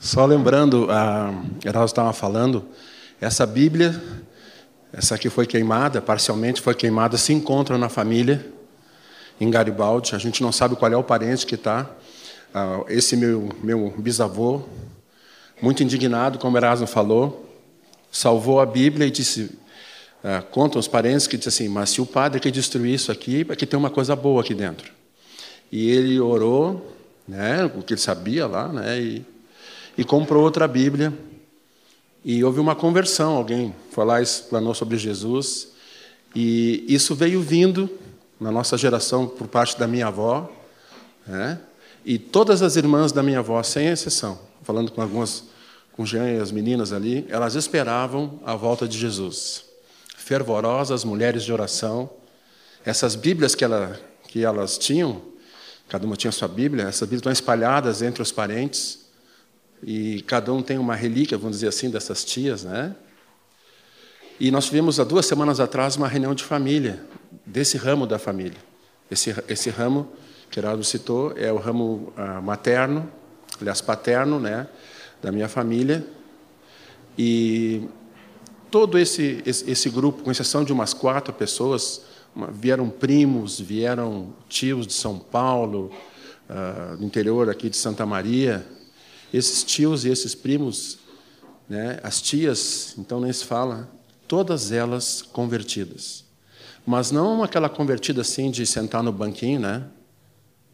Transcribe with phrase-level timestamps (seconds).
[0.00, 2.64] Só lembrando, a Geraldo estava falando,
[3.20, 4.00] essa Bíblia,
[4.92, 8.46] essa que foi queimada, parcialmente foi queimada, se encontra na família,
[9.40, 10.14] em Garibaldi.
[10.14, 11.90] A gente não sabe qual é o parente que está.
[12.54, 14.62] Ah, esse meu, meu bisavô,
[15.60, 17.52] muito indignado, como Erasmo falou,
[18.10, 19.50] salvou a Bíblia e disse,
[20.22, 23.44] ah, contam os parentes que disse assim, mas se o padre que destruir isso aqui,
[23.48, 24.92] é que tem uma coisa boa aqui dentro.
[25.72, 26.96] E ele orou,
[27.26, 29.37] né, o que ele sabia lá, né, e,
[29.98, 31.12] e comprou outra Bíblia.
[32.24, 35.72] E houve uma conversão, alguém foi lá e explanou sobre Jesus.
[36.34, 37.90] E isso veio vindo
[38.40, 40.48] na nossa geração por parte da minha avó,
[41.26, 41.58] né?
[42.04, 45.44] E todas as irmãs da minha avó, sem exceção, falando com algumas,
[45.92, 49.64] com Jean e as meninas ali, elas esperavam a volta de Jesus.
[50.16, 52.08] Fervorosas, mulheres de oração.
[52.84, 55.20] Essas Bíblias que, ela, que elas tinham,
[55.88, 59.07] cada uma tinha sua Bíblia, essas Bíblias estão espalhadas entre os parentes,
[59.82, 62.94] e cada um tem uma relíquia, vamos dizer assim, dessas tias, né?
[64.40, 67.04] E nós tivemos há duas semanas atrás uma reunião de família,
[67.44, 68.58] desse ramo da família.
[69.10, 70.12] Esse, esse ramo
[70.48, 73.10] que Geraldo citou é o ramo ah, materno,
[73.60, 74.68] aliás, paterno, né,
[75.20, 76.06] da minha família.
[77.16, 77.88] E
[78.70, 82.02] todo esse, esse, grupo, com exceção de umas quatro pessoas,
[82.52, 85.90] vieram primos, vieram tios de São Paulo,
[86.48, 88.64] uh, do interior aqui de Santa Maria.
[89.32, 90.98] Esses tios e esses primos,
[91.68, 93.88] né, as tias, então nem se fala,
[94.26, 96.24] todas elas convertidas.
[96.86, 99.84] Mas não aquela convertida assim de sentar no banquinho, né?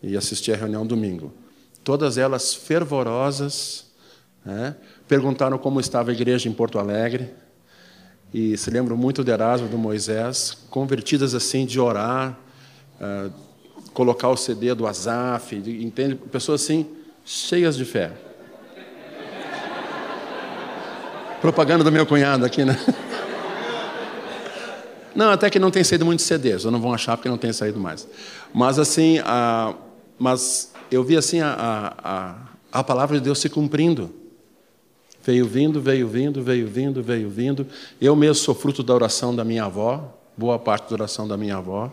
[0.02, 1.32] E assistir a reunião domingo.
[1.82, 3.86] Todas elas fervorosas,
[4.44, 4.76] né?
[5.08, 7.30] perguntaram como estava a igreja em Porto Alegre.
[8.32, 12.38] E se lembram muito de Erasmo, do Moisés, convertidas assim de orar,
[13.00, 13.32] uh,
[13.92, 16.16] colocar o CD do Azaf, entende?
[16.16, 16.86] Pessoas assim,
[17.24, 18.12] cheias de fé.
[21.44, 22.74] Propaganda do meu cunhado aqui, né?
[25.14, 27.52] Não, até que não tem saído muitos CDs, ou não vão achar porque não tem
[27.52, 28.08] saído mais.
[28.54, 29.74] Mas assim, a,
[30.18, 32.36] mas eu vi assim a, a,
[32.72, 34.10] a palavra de Deus se cumprindo.
[35.22, 37.66] Veio vindo, veio vindo, veio vindo, veio vindo.
[38.00, 41.58] Eu mesmo sou fruto da oração da minha avó, boa parte da oração da minha
[41.58, 41.92] avó.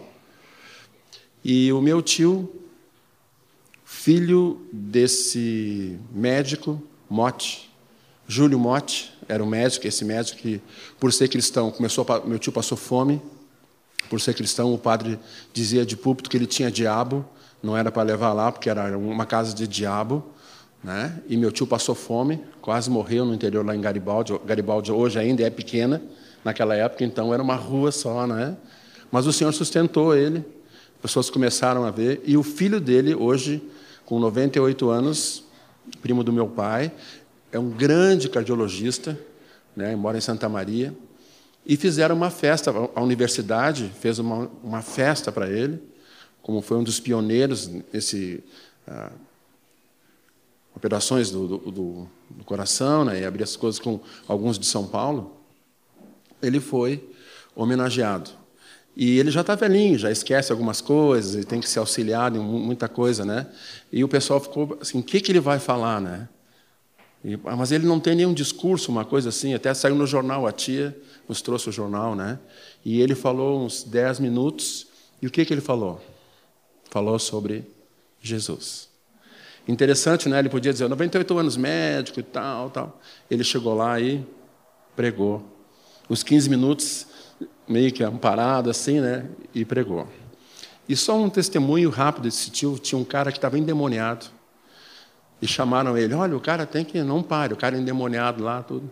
[1.44, 2.50] E o meu tio,
[3.84, 7.70] filho desse médico, Mote,
[8.32, 10.62] Júlio Mote, era um médico, esse médico que,
[11.00, 13.22] por ser cristão, começou, meu tio passou fome,
[14.10, 15.18] por ser cristão, o padre
[15.54, 17.26] dizia de púlpito que ele tinha diabo,
[17.64, 20.22] não era para levar lá, porque era uma casa de diabo,
[20.84, 21.22] né?
[21.30, 24.38] E meu tio passou fome, quase morreu no interior lá em Garibaldi.
[24.46, 26.02] Garibaldi hoje ainda é pequena,
[26.44, 28.58] naquela época, então era uma rua só, né?
[29.10, 30.44] Mas o Senhor sustentou ele,
[31.02, 33.64] pessoas começaram a ver, e o filho dele, hoje,
[34.06, 35.46] com 98 anos,
[36.02, 36.92] primo do meu pai,
[37.52, 39.20] é um grande cardiologista,
[39.76, 40.94] né, mora em Santa Maria,
[41.66, 42.72] e fizeram uma festa.
[42.96, 45.82] A universidade fez uma, uma festa para ele,
[46.42, 48.44] como foi um dos pioneiros nesse
[48.88, 49.12] ah,
[50.76, 55.38] operações do, do, do, coração, né, e abrir as coisas com alguns de São Paulo.
[56.42, 57.08] Ele foi
[57.56, 58.32] homenageado.
[58.96, 62.42] E ele já está velhinho, já esquece algumas coisas, ele tem que ser auxiliado em
[62.42, 63.48] muita coisa, né?
[63.92, 66.28] E o pessoal ficou assim, o que, que ele vai falar, né?
[67.24, 69.54] E, mas ele não tem nenhum discurso, uma coisa assim.
[69.54, 72.40] Até saiu no jornal, a tia nos trouxe o jornal, né?
[72.84, 74.88] E ele falou uns 10 minutos.
[75.22, 76.02] E o que, que ele falou?
[76.90, 77.64] Falou sobre
[78.22, 78.90] Jesus.
[79.68, 80.40] Interessante, né?
[80.40, 83.00] Ele podia dizer 98 anos médico e tal, tal.
[83.30, 84.26] Ele chegou lá e
[84.96, 85.44] pregou.
[86.10, 87.08] Os 15 minutos,
[87.68, 89.30] meio que amparado assim, né?
[89.54, 90.08] E pregou.
[90.90, 94.26] E só um testemunho rápido desse tio: tinha um cara que estava endemoniado
[95.42, 98.62] e chamaram ele, olha, o cara tem que, não pare, o cara é endemoniado lá,
[98.62, 98.90] tudo.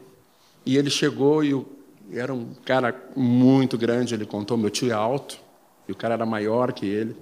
[0.66, 1.66] E ele chegou e o,
[2.12, 5.40] era um cara muito grande, ele contou, meu tio é alto,
[5.88, 7.16] e o cara era maior que ele.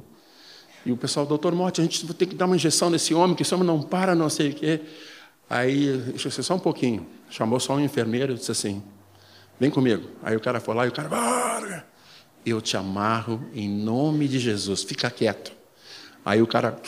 [0.85, 3.41] E o pessoal, doutor Morte, a gente ter que dar uma injeção nesse homem, que
[3.41, 4.81] esse homem não para, não sei o quê.
[5.49, 8.81] Aí, deixa eu só um pouquinho, chamou só um enfermeiro e disse assim,
[9.59, 10.09] vem comigo.
[10.23, 11.85] Aí o cara foi lá e o cara,
[12.45, 15.51] eu te amarro em nome de Jesus, fica quieto.
[16.23, 16.79] Aí o cara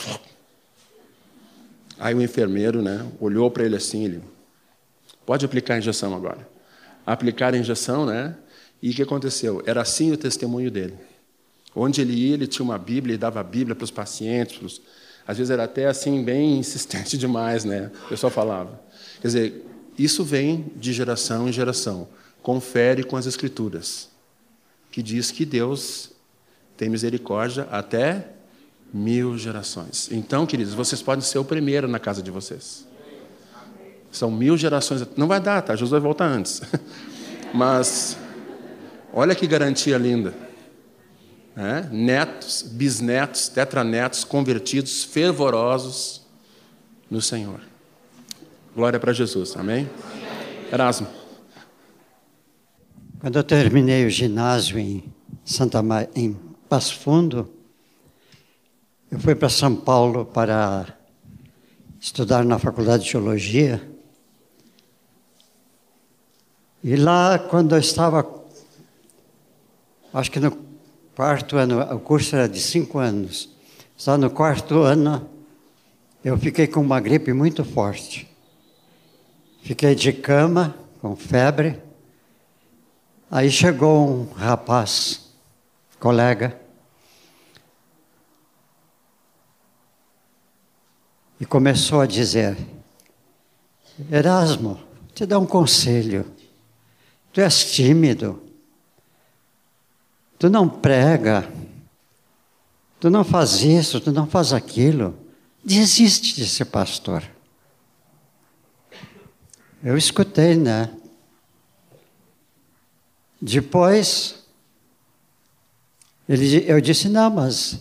[2.00, 4.22] Aí o enfermeiro né, olhou para ele assim, ele,
[5.26, 6.48] pode aplicar a injeção agora.
[7.06, 8.36] Aplicar a injeção, né?
[8.82, 9.62] E o que aconteceu?
[9.66, 10.96] Era assim o testemunho dele.
[11.76, 14.66] Onde ele ia, ele tinha uma Bíblia, ele dava a Bíblia para os pacientes, para
[14.66, 14.82] os...
[15.28, 17.92] às vezes era até assim bem insistente demais, né?
[18.06, 18.82] O pessoal falava.
[19.22, 19.66] Quer dizer,
[19.98, 22.08] isso vem de geração em geração.
[22.42, 24.10] Confere com as Escrituras,
[24.90, 26.12] que diz que Deus
[26.78, 28.30] tem misericórdia até
[28.94, 30.10] mil gerações.
[30.12, 32.88] Então, queridos, vocês podem ser o primeiro na casa de vocês.
[34.12, 35.06] São mil gerações.
[35.16, 35.76] Não vai dar, tá?
[35.76, 36.62] Jesus vai voltar antes.
[37.54, 38.18] Mas
[39.14, 40.34] olha que garantia linda.
[41.56, 41.82] É?
[41.92, 46.26] Netos, bisnetos, tetranetos convertidos, fervorosos
[47.10, 47.60] no Senhor.
[48.76, 49.56] Glória para Jesus.
[49.58, 49.90] Amém?
[50.72, 51.08] Erasmo.
[53.20, 55.04] Quando eu terminei o ginásio em
[55.44, 55.84] Santa
[56.16, 56.38] em
[56.70, 57.52] Passo Fundo,
[59.12, 60.86] eu fui para São Paulo para
[62.00, 63.82] estudar na Faculdade de Geologia.
[66.84, 68.28] E lá, quando eu estava,
[70.14, 70.56] acho que no
[71.16, 73.50] quarto ano, o curso era de cinco anos,
[73.98, 75.28] só no quarto ano,
[76.24, 78.30] eu fiquei com uma gripe muito forte.
[79.64, 81.82] Fiquei de cama, com febre.
[83.32, 85.32] Aí chegou um rapaz,
[86.00, 86.60] colega,
[91.40, 92.58] e começou a dizer:
[94.12, 94.80] Erasmo,
[95.14, 96.26] te dá um conselho.
[97.32, 98.42] Tu és tímido.
[100.38, 101.52] Tu não prega.
[103.00, 105.18] Tu não faz isso, tu não faz aquilo.
[105.64, 107.24] Desiste de ser pastor.
[109.84, 110.94] Eu escutei, né?
[113.42, 114.44] Depois,
[116.28, 117.80] ele, eu disse: não, mas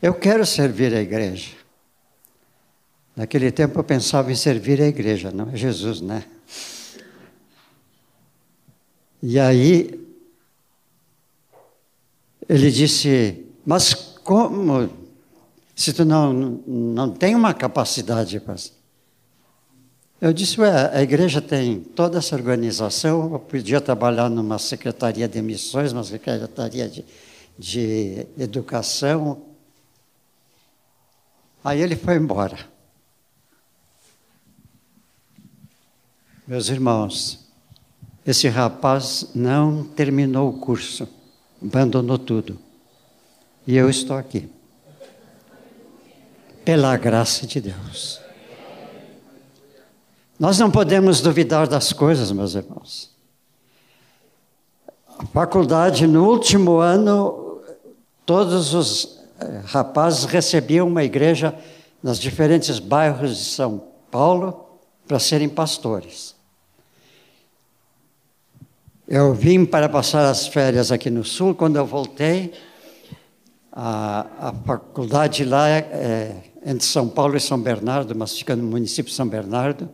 [0.00, 1.55] eu quero servir a igreja.
[3.16, 6.22] Naquele tempo eu pensava em servir a igreja, não é Jesus, né?
[9.22, 10.06] E aí,
[12.46, 14.90] ele disse: Mas como?
[15.74, 16.32] Se tu não,
[16.66, 18.56] não tem uma capacidade para.
[20.20, 25.40] Eu disse: Ué, a igreja tem toda essa organização, eu podia trabalhar numa secretaria de
[25.40, 27.02] missões, uma secretaria de,
[27.58, 29.40] de educação.
[31.64, 32.75] Aí ele foi embora.
[36.46, 37.40] Meus irmãos,
[38.24, 41.08] esse rapaz não terminou o curso,
[41.60, 42.56] abandonou tudo.
[43.66, 44.48] E eu estou aqui.
[46.64, 48.20] Pela graça de Deus.
[50.38, 53.10] Nós não podemos duvidar das coisas, meus irmãos.
[55.18, 57.60] A faculdade, no último ano,
[58.24, 61.58] todos os eh, rapazes recebiam uma igreja
[62.00, 63.82] nos diferentes bairros de São
[64.12, 64.64] Paulo
[65.08, 66.35] para serem pastores.
[69.08, 71.54] Eu vim para passar as férias aqui no Sul.
[71.54, 72.52] Quando eu voltei,
[73.70, 78.64] a, a faculdade lá é, é, entre São Paulo e São Bernardo, mas fica no
[78.64, 79.88] município de São Bernardo,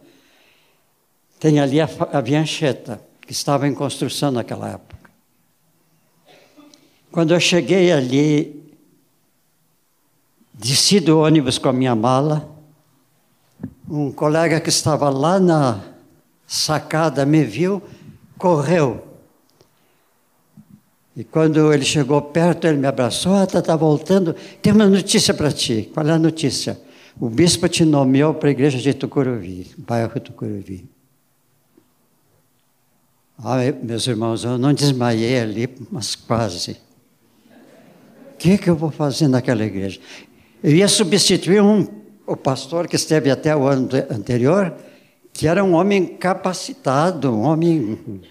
[1.39, 5.11] tem ali a, a Biancheta, que estava em construção naquela época.
[7.11, 8.73] Quando eu cheguei ali,
[10.55, 12.51] desci do ônibus com a minha mala,
[13.87, 15.83] um colega que estava lá na
[16.47, 17.83] sacada me viu
[18.43, 19.07] correu.
[21.17, 23.35] E quando ele chegou perto, ele me abraçou.
[23.35, 24.35] Ah, está tá voltando.
[24.61, 25.89] Tem uma notícia para ti.
[25.95, 26.81] Qual é a notícia?
[27.21, 30.91] O bispo te nomeou para a igreja de Tucuruvi, bairro Tucuruvi.
[33.39, 36.79] Ah, meus irmãos, eu não desmaiei ali, mas quase.
[38.33, 40.01] O que, que eu vou fazer naquela igreja?
[40.65, 41.87] Eu ia substituir um,
[42.27, 44.75] o pastor que esteve até o ano anterior,
[45.33, 48.23] que era um homem capacitado, um homem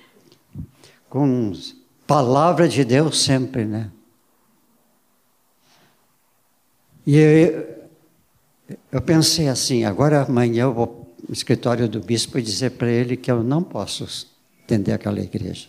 [1.10, 1.52] com
[2.06, 3.92] palavra de Deus sempre, né?
[7.06, 7.68] E eu,
[8.92, 13.18] eu pensei assim, agora amanhã eu vou no escritório do bispo e dizer para ele
[13.18, 14.28] que eu não posso
[14.64, 15.68] atender aquela igreja.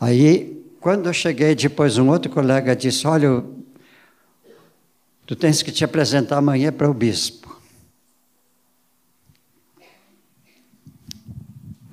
[0.00, 3.44] Aí, quando eu cheguei, depois um outro colega disse, olha,
[5.26, 7.47] tu tens que te apresentar amanhã para o bispo.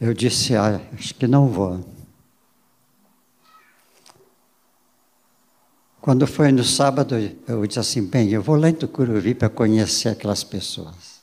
[0.06, 1.84] Eu disse, ah, acho que não vou.
[6.00, 7.16] Quando foi no sábado,
[7.48, 11.22] eu disse assim, bem, eu vou lá em Tucuruvi para conhecer aquelas pessoas.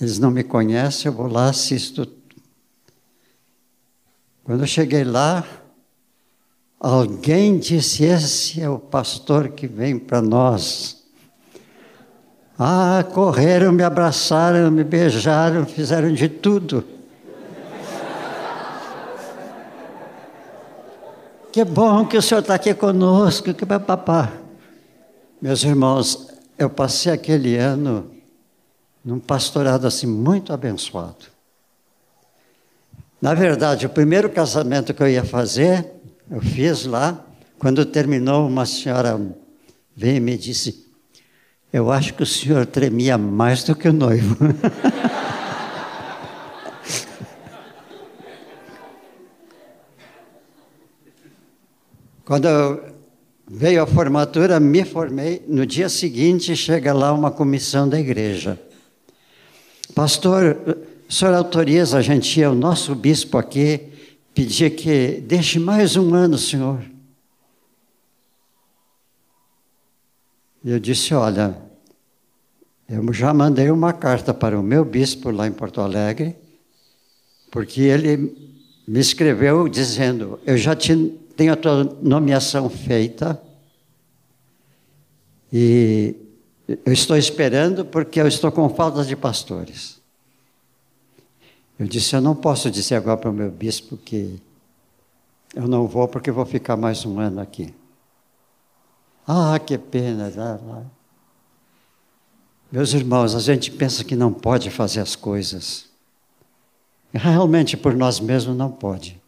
[0.00, 2.10] Eles não me conhecem, eu vou lá, assisto.
[4.44, 5.46] Quando eu cheguei lá,
[6.80, 11.04] alguém disse, esse é o pastor que vem para nós.
[12.58, 16.96] Ah, correram, me abraçaram, me beijaram, fizeram de tudo.
[21.50, 24.32] Que bom que o senhor está aqui conosco, que papá.
[25.40, 26.28] Meus irmãos,
[26.58, 28.10] eu passei aquele ano
[29.02, 31.26] num pastorado assim muito abençoado.
[33.20, 35.90] Na verdade, o primeiro casamento que eu ia fazer,
[36.30, 37.24] eu fiz lá.
[37.58, 39.18] Quando terminou, uma senhora
[39.96, 40.86] veio e me disse:
[41.72, 44.36] Eu acho que o senhor tremia mais do que o noivo.
[52.28, 52.78] Quando
[53.50, 55.42] veio a formatura, me formei.
[55.48, 58.60] No dia seguinte, chega lá uma comissão da igreja.
[59.94, 60.58] Pastor,
[61.08, 63.80] o senhor autoriza a gente ir ao nosso bispo aqui,
[64.34, 66.82] pedir que deixe mais um ano, senhor.
[70.62, 71.56] Eu disse: Olha,
[72.86, 76.36] eu já mandei uma carta para o meu bispo lá em Porto Alegre,
[77.50, 78.36] porque ele
[78.86, 80.92] me escreveu dizendo: Eu já te
[81.38, 83.40] tenho a tua nomeação feita
[85.52, 86.16] e
[86.84, 90.00] eu estou esperando porque eu estou com falta de pastores.
[91.78, 94.42] Eu disse: Eu não posso dizer agora para o meu bispo que
[95.54, 97.72] eu não vou porque vou ficar mais um ano aqui.
[99.24, 100.32] Ah, que pena.
[102.72, 105.86] Meus irmãos, a gente pensa que não pode fazer as coisas.
[107.14, 109.20] Realmente por nós mesmos não pode.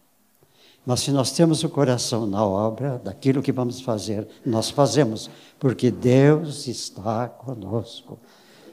[0.91, 5.89] Mas se nós temos o coração na obra daquilo que vamos fazer, nós fazemos, porque
[5.89, 8.19] Deus está conosco.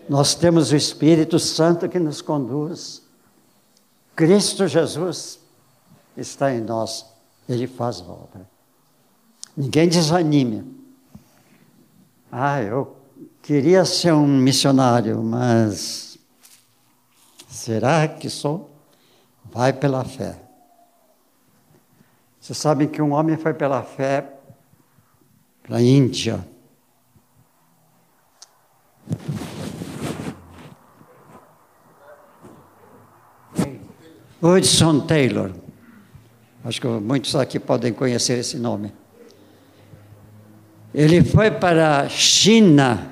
[0.10, 3.04] Nós temos o Espírito Santo que nos conduz.
[4.16, 5.40] Cristo Jesus
[6.18, 7.06] está em nós,
[7.48, 8.50] ele faz a obra.
[9.56, 10.66] Ninguém desanime.
[12.32, 12.98] Ah, eu
[13.44, 16.18] queria ser um missionário, mas
[17.48, 18.72] será que sou?
[19.46, 20.47] Vai pela fé.
[22.48, 24.26] Vocês sabem que um homem foi pela fé
[25.62, 26.48] para a Índia.
[34.42, 35.52] Hudson Taylor.
[36.64, 38.94] Acho que muitos aqui podem conhecer esse nome.
[40.94, 43.12] Ele foi para a China,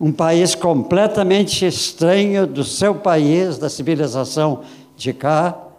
[0.00, 4.64] um país completamente estranho do seu país, da civilização
[4.96, 5.69] de cá,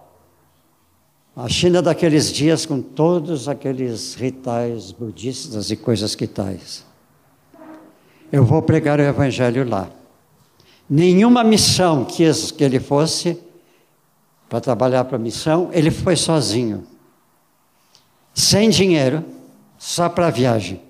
[1.35, 6.85] a China daqueles dias com todos aqueles rituais budistas e coisas que tais.
[8.31, 9.89] Eu vou pregar o evangelho lá.
[10.89, 13.41] Nenhuma missão quis que ele fosse
[14.50, 16.85] para trabalhar para a missão, ele foi sozinho.
[18.33, 19.23] Sem dinheiro,
[19.77, 20.81] só para a viagem.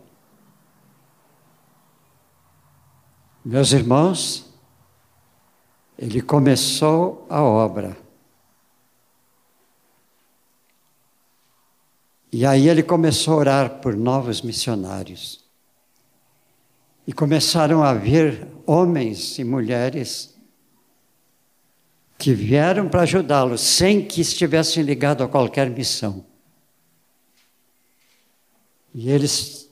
[3.46, 4.52] Meus irmãos,
[5.98, 7.96] ele começou a obra.
[12.32, 15.44] E aí ele começou a orar por novos missionários.
[17.06, 20.34] E começaram a vir homens e mulheres
[22.18, 26.24] que vieram para ajudá-lo sem que estivessem ligados a qualquer missão.
[28.94, 29.70] E eles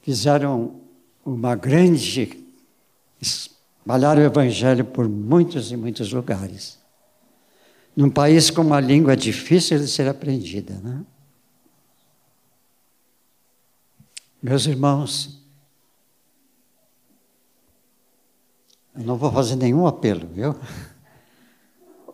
[0.00, 0.80] fizeram
[1.24, 2.46] uma grande.
[3.20, 6.77] espalharam o evangelho por muitos e muitos lugares
[7.98, 10.74] num país com uma língua difícil de ser aprendida.
[10.74, 11.04] Né?
[14.40, 15.42] Meus irmãos,
[18.94, 20.54] eu não vou fazer nenhum apelo, viu?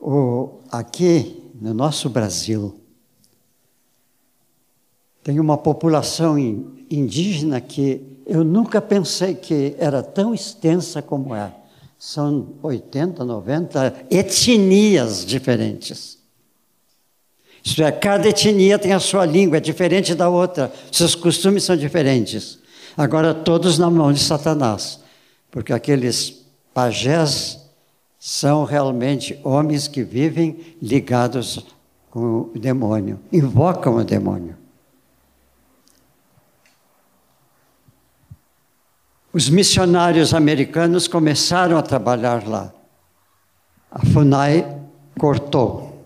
[0.00, 2.81] O, aqui no nosso Brasil,
[5.23, 11.55] tem uma população indígena que eu nunca pensei que era tão extensa como é
[12.07, 16.19] são 80, 90 etnias diferentes.
[17.65, 21.75] Isto é, cada etnia tem a sua língua, é diferente da outra, seus costumes são
[21.75, 22.59] diferentes.
[22.95, 25.01] Agora, todos na mão de Satanás,
[25.51, 26.45] porque aqueles
[26.75, 27.59] pajés
[28.19, 31.65] são realmente homens que vivem ligados
[32.11, 34.59] com o demônio, invocam o demônio.
[39.35, 42.73] Os missionários americanos começaram a trabalhar lá.
[43.91, 44.81] A FUNAI
[45.19, 46.05] cortou.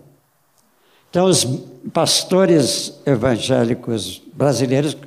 [1.11, 1.45] Então, os
[1.93, 4.97] pastores evangélicos brasileiros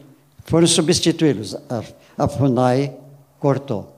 [0.45, 1.57] foram substituídos.
[2.17, 2.97] A, FUNAI
[3.41, 3.93] cortou.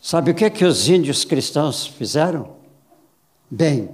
[0.00, 2.56] Sabe o que, que os índios cristãos fizeram?
[3.50, 3.90] Bem,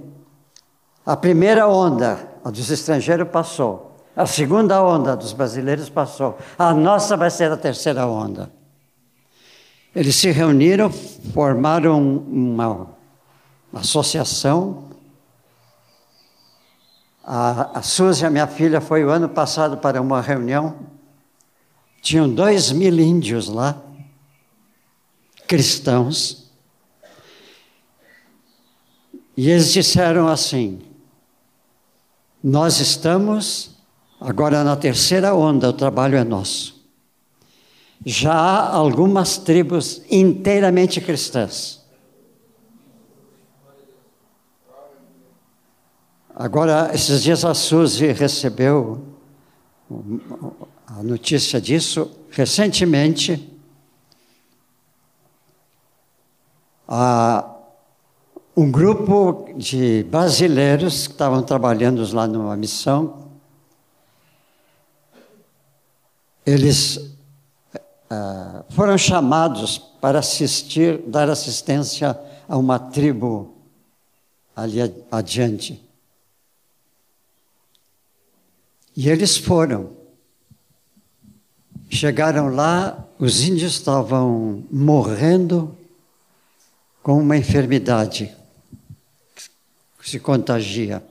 [1.05, 3.84] a primeira onda a dos estrangeiros passou.
[4.15, 6.37] A segunda onda dos brasileiros passou.
[6.57, 8.49] A nossa vai ser a terceira onda.
[9.93, 10.89] Eles se reuniram,
[11.33, 12.87] formaram uma,
[13.71, 14.89] uma associação.
[17.21, 20.75] A, a Suzy, a minha filha, foi o ano passado para uma reunião.
[22.01, 23.81] Tinham dois mil índios lá,
[25.45, 26.51] cristãos.
[29.35, 30.81] E eles disseram assim:
[32.41, 33.74] Nós estamos
[34.27, 36.83] Agora, na terceira onda, o trabalho é nosso.
[38.03, 41.85] já há algumas tribos inteiramente cristãs.
[46.35, 48.99] Agora, esses dias a Suzy recebeu
[50.87, 53.47] a notícia disso recentemente.
[58.57, 63.24] um grupo de brasileiros que estavam trabalhando lá numa missão,
[66.45, 73.55] eles uh, foram chamados para assistir, dar assistência a uma tribo
[74.55, 74.79] ali
[75.11, 75.81] adiante.
[78.95, 79.93] E eles foram.
[81.89, 85.75] Chegaram lá, os índios estavam morrendo
[87.01, 88.35] com uma enfermidade
[89.99, 91.03] que se contagia.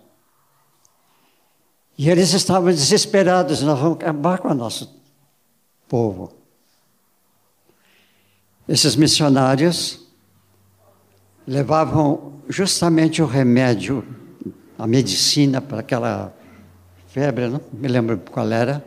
[1.97, 5.04] E eles estavam desesperados, nós vamos acabar com o nosso
[5.89, 6.33] povo.
[8.69, 10.01] Esses missionários
[11.47, 14.07] levavam justamente o remédio,
[14.79, 16.35] a medicina para aquela
[17.09, 18.85] febre, não me lembro qual era.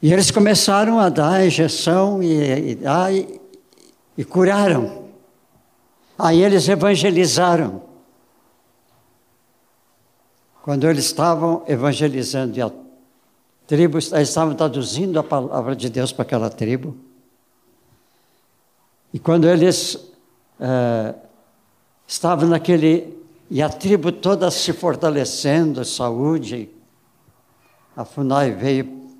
[0.00, 2.78] E eles começaram a dar a injeção e, e,
[3.10, 3.40] e,
[4.16, 5.08] e curaram.
[6.18, 7.82] Aí eles evangelizaram.
[10.62, 12.62] Quando eles estavam evangelizando e
[13.68, 16.96] tribo, estavam traduzindo a palavra de Deus para aquela tribo.
[19.12, 21.14] E quando eles uh,
[22.06, 23.16] estavam naquele
[23.50, 26.70] e a tribo toda se fortalecendo, saúde.
[27.96, 29.10] A FUNAI veio,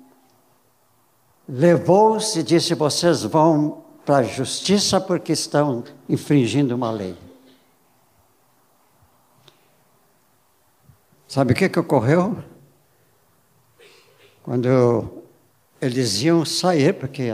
[1.47, 7.15] levou-se e disse: vocês vão para a justiça porque estão infringindo uma lei.
[11.27, 12.43] Sabe o que, que ocorreu?
[14.49, 15.07] Quando
[15.79, 17.31] eles iam sair, porque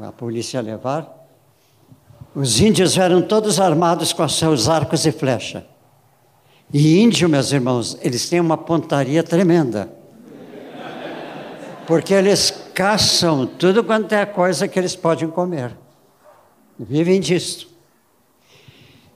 [0.00, 1.28] a, polícia ia levar,
[2.34, 5.62] os índios eram todos armados com seus arcos e flechas.
[6.72, 9.90] E índio, meus irmãos, eles têm uma pontaria tremenda.
[11.86, 15.76] Porque eles caçam tudo quanto é coisa que eles podem comer.
[16.78, 17.68] Vivem disso.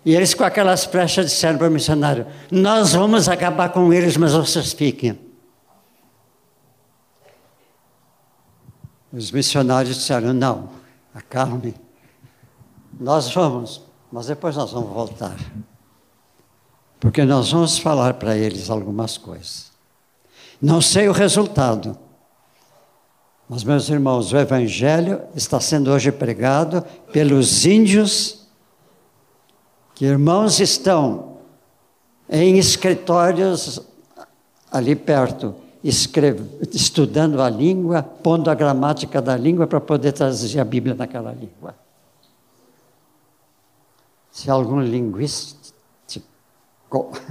[0.05, 4.35] E eles, com aquelas flechas, disseram para o missionário: Nós vamos acabar com eles, mas
[4.35, 5.28] vocês fiquem.
[9.13, 10.71] Os missionários disseram: Não,
[11.15, 11.75] acalme.
[12.99, 15.37] Nós vamos, mas depois nós vamos voltar
[17.01, 19.71] porque nós vamos falar para eles algumas coisas.
[20.61, 21.97] Não sei o resultado,
[23.49, 28.47] mas, meus irmãos, o Evangelho está sendo hoje pregado pelos índios,
[29.95, 31.39] que irmãos estão
[32.29, 33.81] em escritórios
[34.71, 40.95] ali perto, estudando a língua, pondo a gramática da língua para poder traduzir a Bíblia
[40.95, 41.75] naquela língua.
[44.31, 45.59] Se algum linguista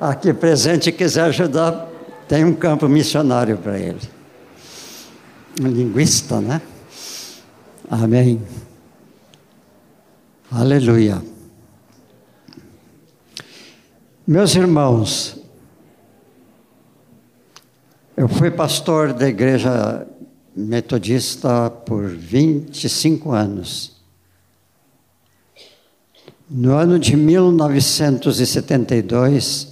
[0.00, 1.86] Aqui presente quiser ajudar,
[2.26, 4.00] tem um campo missionário para ele.
[5.60, 6.62] Um linguista, né?
[7.90, 8.40] Amém.
[10.50, 11.22] Aleluia.
[14.26, 15.39] Meus irmãos,
[18.16, 20.08] eu fui pastor da igreja
[20.54, 24.00] metodista por 25 anos.
[26.48, 29.68] No ano de 1972,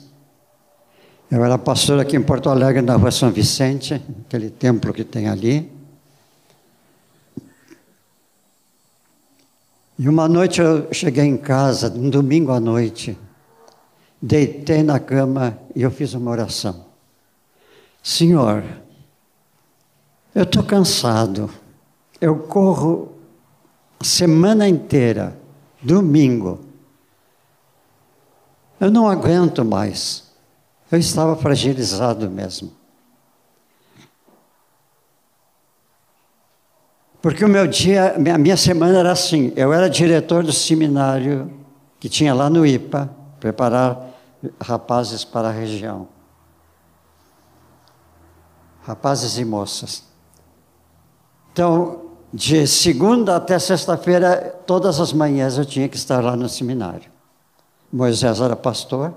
[1.31, 5.29] eu era pastor aqui em Porto Alegre, na rua São Vicente, aquele templo que tem
[5.29, 5.70] ali.
[9.98, 13.18] E uma noite eu cheguei em casa, um domingo à noite,
[14.22, 16.88] deitei na cama e eu fiz uma oração.
[18.02, 18.64] Senhor,
[20.34, 21.50] eu estou cansado,
[22.20, 23.12] eu corro
[24.00, 25.37] a semana inteira,
[25.82, 26.61] domingo,
[28.80, 30.28] eu não aguento mais.
[30.90, 32.72] Eu estava fragilizado mesmo.
[37.20, 41.52] Porque o meu dia, a minha semana era assim: eu era diretor do seminário
[41.98, 44.14] que tinha lá no IPA, preparar
[44.61, 46.08] rapazes para a região.
[48.88, 50.03] Rapazes e moças.
[51.53, 57.11] Então, de segunda até sexta-feira, todas as manhãs eu tinha que estar lá no seminário.
[57.92, 59.12] Moisés era pastor,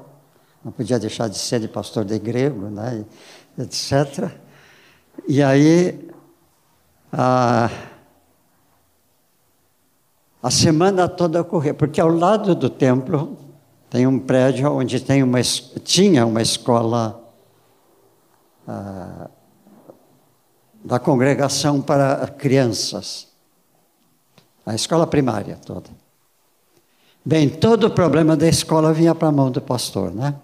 [0.61, 3.05] não podia deixar de ser de pastor de grego, né,
[3.57, 4.29] etc.
[5.25, 6.05] E aí,
[7.09, 7.69] a,
[10.43, 13.37] a semana toda ocorria, porque ao lado do templo
[13.89, 17.23] tem um prédio onde tem uma, tinha uma escola
[18.67, 19.40] uh,
[20.83, 23.27] da congregação para crianças.
[24.65, 25.89] A escola primária toda.
[27.23, 30.35] Bem, todo o problema da escola vinha para a mão do pastor, né?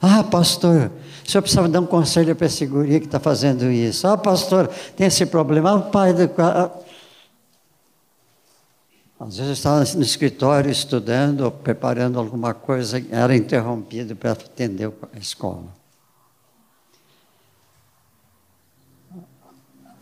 [0.00, 0.90] Ah, pastor,
[1.24, 4.06] o senhor precisava dar um conselho para esse guri que está fazendo isso.
[4.06, 5.76] Ah, pastor, tem esse problema.
[5.76, 6.28] Ah, pai do.
[9.20, 14.92] Às vezes eu estava no escritório estudando, ou preparando alguma coisa, era interrompido para atender
[15.14, 15.81] a escola.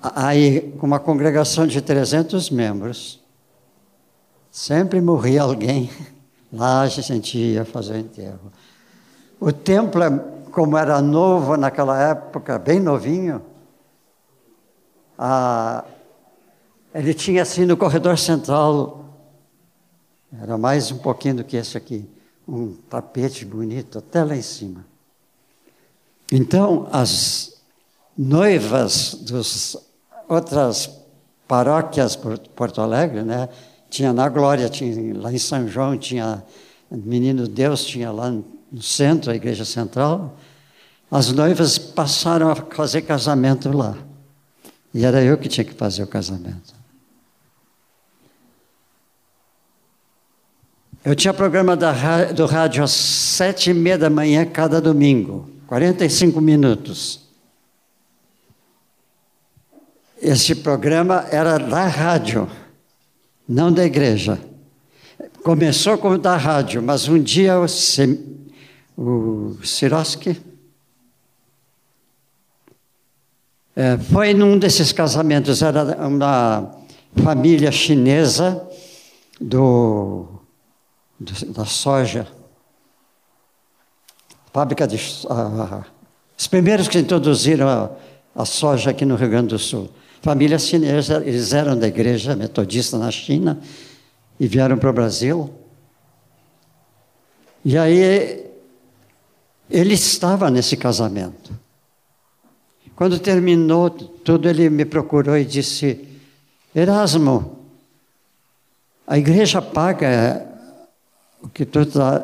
[0.02, 3.20] Aí, com uma congregação de 300 membros,
[4.50, 5.90] sempre morria alguém.
[6.50, 8.52] Lá a gente ia fazer o enterro.
[9.38, 10.00] O templo,
[10.50, 13.42] como era novo naquela época, bem novinho,
[15.18, 15.84] a,
[16.94, 19.04] ele tinha assim no corredor central,
[20.40, 22.08] era mais um pouquinho do que esse aqui,
[22.48, 24.84] um tapete bonito até lá em cima.
[26.32, 27.62] Então, as
[28.16, 29.89] noivas dos
[30.30, 30.88] outras
[31.48, 33.48] paróquias por Porto Alegre, né?
[33.90, 36.44] Tinha na Glória, tinha lá em São João, tinha
[36.88, 40.36] Menino Deus, tinha lá no centro, a igreja central.
[41.10, 43.98] As noivas passaram a fazer casamento lá.
[44.94, 46.74] E era eu que tinha que fazer o casamento.
[51.04, 56.40] Eu tinha programa da, do rádio às sete e meia da manhã cada domingo, 45
[56.40, 57.29] minutos.
[60.20, 62.48] Esse programa era da rádio,
[63.48, 64.38] não da igreja.
[65.42, 67.64] Começou como da rádio, mas um dia o,
[69.02, 70.38] o Siroski
[73.74, 76.70] é, foi num desses casamentos, era uma
[77.24, 78.62] família chinesa
[79.40, 80.26] do,
[81.18, 82.28] do da soja,
[84.52, 84.96] fábrica de.
[84.96, 85.82] Uh,
[86.36, 87.90] os primeiros que introduziram a,
[88.34, 89.88] a soja aqui no Rio Grande do Sul.
[90.22, 93.58] Família chinesa, eles eram da igreja metodista na China
[94.38, 95.50] e vieram para o Brasil.
[97.64, 98.50] E aí
[99.70, 101.58] ele estava nesse casamento.
[102.94, 106.06] Quando terminou tudo, ele me procurou e disse:
[106.74, 107.58] Erasmo,
[109.06, 110.46] a igreja paga
[111.42, 112.22] o que tu tá,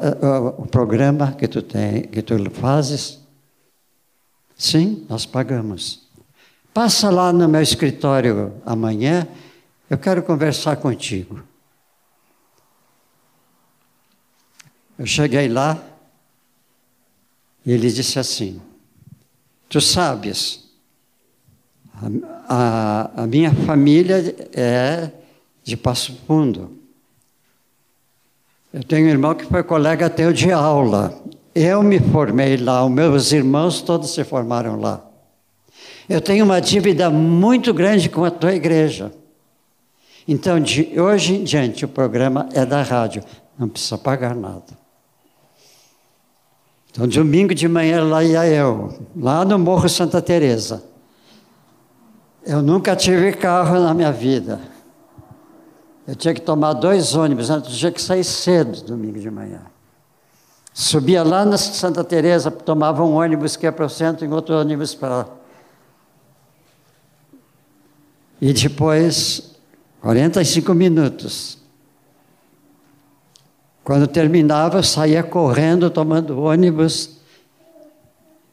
[0.58, 3.20] o programa que tu tem, que tu fazes?
[4.54, 6.05] Sim, nós pagamos.
[6.76, 9.26] Passa lá no meu escritório amanhã,
[9.88, 11.42] eu quero conversar contigo.
[14.98, 15.82] Eu cheguei lá
[17.64, 18.60] e ele disse assim:
[19.70, 20.68] Tu sabes,
[21.94, 22.10] a,
[22.46, 25.10] a, a minha família é
[25.64, 26.76] de Passo Fundo.
[28.70, 31.24] Eu tenho um irmão que foi colega teu de aula.
[31.54, 35.05] Eu me formei lá, os meus irmãos todos se formaram lá.
[36.08, 39.12] Eu tenho uma dívida muito grande com a tua igreja.
[40.28, 43.22] Então, de hoje em diante, o programa é da rádio,
[43.58, 44.86] não precisa pagar nada.
[46.90, 50.82] Então, domingo de manhã lá ia eu, lá no Morro Santa Teresa.
[52.44, 54.60] Eu nunca tive carro na minha vida.
[56.06, 59.62] Eu tinha que tomar dois ônibus, antes tinha que sair cedo domingo de manhã.
[60.72, 64.54] Subia lá na Santa Teresa, tomava um ônibus que ia para o centro e outro
[64.54, 65.26] ônibus para
[68.40, 69.56] e depois,
[70.00, 71.58] 45 minutos.
[73.82, 77.18] Quando terminava, saía correndo, tomando ônibus,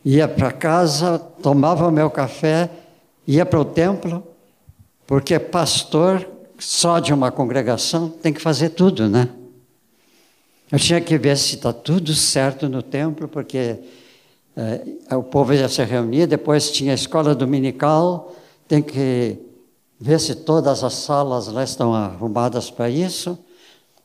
[0.05, 2.69] ia para casa, tomava meu café,
[3.27, 4.23] ia para o templo,
[5.07, 6.27] porque pastor
[6.59, 9.29] só de uma congregação tem que fazer tudo, né?
[10.71, 13.79] Eu tinha que ver se está tudo certo no templo, porque
[14.55, 18.35] é, o povo ia se reunir, depois tinha a escola dominical,
[18.67, 19.37] tem que
[20.03, 23.39] ver se todas as salas lá estão arrumadas para isso.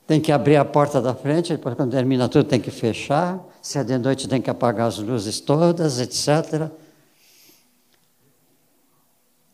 [0.07, 3.45] Tem que abrir a porta da frente, depois quando termina tudo tem que fechar.
[3.61, 6.71] Se é de noite tem que apagar as luzes todas, etc.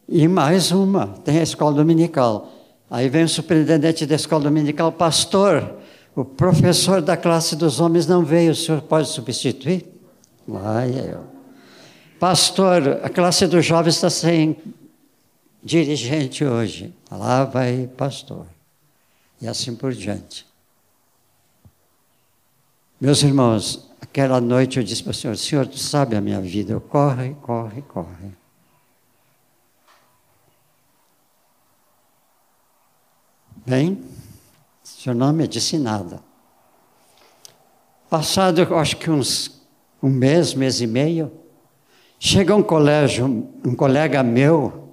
[0.07, 2.53] E mais uma, tem a escola dominical.
[2.91, 5.77] Aí vem o superintendente da escola dominical, pastor,
[6.15, 9.87] o professor da classe dos homens não veio, o senhor pode substituir?
[10.47, 11.25] Lá eu.
[12.21, 14.59] Pastor, a classe dos jovens está sem
[15.65, 18.47] dirigente hoje, lá vai pastor.
[19.41, 20.47] E assim por diante.
[23.01, 26.73] Meus irmãos, aquela noite eu disse para o Senhor: Senhor, tu sabe a minha vida,
[26.73, 28.33] eu corre, corre, corre.
[33.67, 33.93] Bem,
[34.85, 36.23] o Senhor não me disse nada.
[38.11, 39.63] Passado, acho que uns
[40.03, 41.33] um mês, mês e meio,
[42.19, 43.27] chega um colégio,
[43.65, 44.84] um colega meu,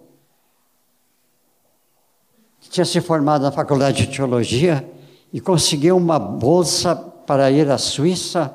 [2.71, 4.89] tinha se formado na faculdade de teologia
[5.33, 8.53] e conseguiu uma bolsa para ir à Suíça,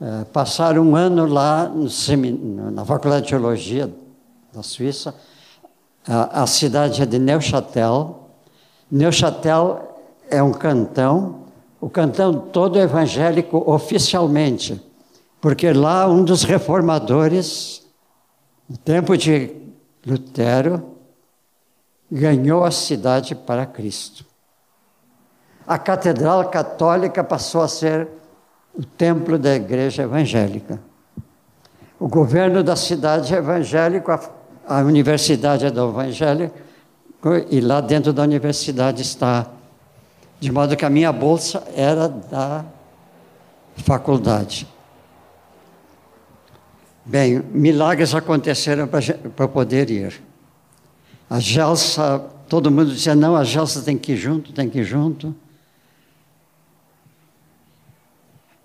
[0.00, 1.68] é, passar um ano lá
[2.72, 3.92] na faculdade de teologia
[4.52, 5.12] da Suíça.
[6.06, 8.30] A, a cidade é de Neuchâtel.
[8.88, 9.96] Neuchâtel
[10.30, 11.40] é um cantão,
[11.80, 14.80] o cantão todo evangélico oficialmente,
[15.40, 17.84] porque lá um dos reformadores,
[18.68, 19.50] no tempo de
[20.06, 20.95] Lutero,
[22.10, 24.24] ganhou a cidade para Cristo.
[25.66, 28.08] A Catedral Católica passou a ser
[28.74, 30.78] o templo da Igreja Evangélica.
[31.98, 34.12] O governo da cidade é evangélico,
[34.66, 36.50] a, universidade é do Evangelho,
[37.50, 39.46] e lá dentro da universidade está.
[40.38, 42.64] De modo que a minha bolsa era da
[43.76, 44.68] faculdade.
[47.04, 50.22] Bem, milagres aconteceram para poder ir.
[51.28, 54.84] A Gelsa, todo mundo dizia, não, a Gelsa tem que ir junto, tem que ir
[54.84, 55.34] junto.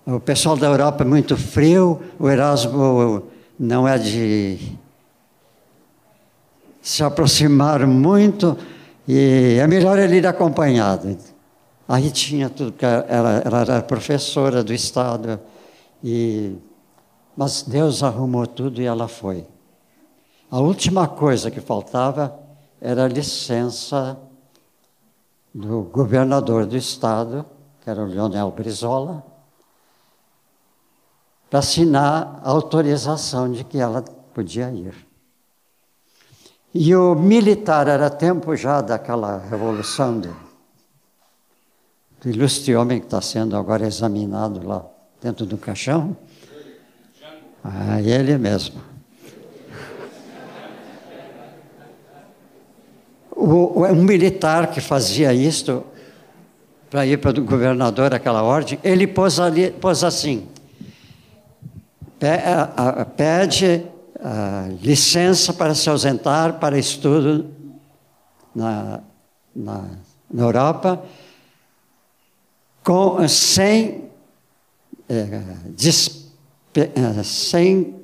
[0.05, 3.23] O pessoal da Europa é muito frio, o Erasmo
[3.59, 4.77] não é de
[6.81, 8.57] se aproximar muito,
[9.07, 11.17] e é melhor ele ir acompanhado.
[11.87, 12.73] Aí tinha tudo,
[13.07, 15.39] ela, ela era professora do Estado,
[16.03, 16.55] e,
[17.35, 19.45] mas Deus arrumou tudo e ela foi.
[20.49, 22.40] A última coisa que faltava
[22.81, 24.19] era licença
[25.53, 27.45] do governador do estado,
[27.79, 29.23] que era o Leonel Brizola,
[31.47, 34.01] para assinar a autorização de que ela
[34.33, 34.95] podia ir.
[36.73, 40.35] E o militar, era tempo já daquela revolução do,
[42.21, 44.85] do ilustre homem que está sendo agora examinado lá
[45.21, 46.15] dentro do caixão.
[47.63, 48.90] Ah, ele mesmo.
[53.41, 55.83] O, um militar que fazia isto,
[56.91, 60.47] para ir para o governador aquela ordem, ele pôs, ali, pôs assim:
[63.17, 63.83] pede
[64.81, 67.49] licença para se ausentar para estudo
[68.53, 68.99] na,
[69.55, 69.85] na,
[70.29, 71.01] na Europa,
[72.83, 74.03] com, sem,
[75.09, 75.41] é,
[76.75, 77.95] é, sem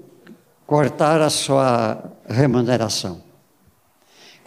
[0.65, 3.26] cortar a sua remuneração.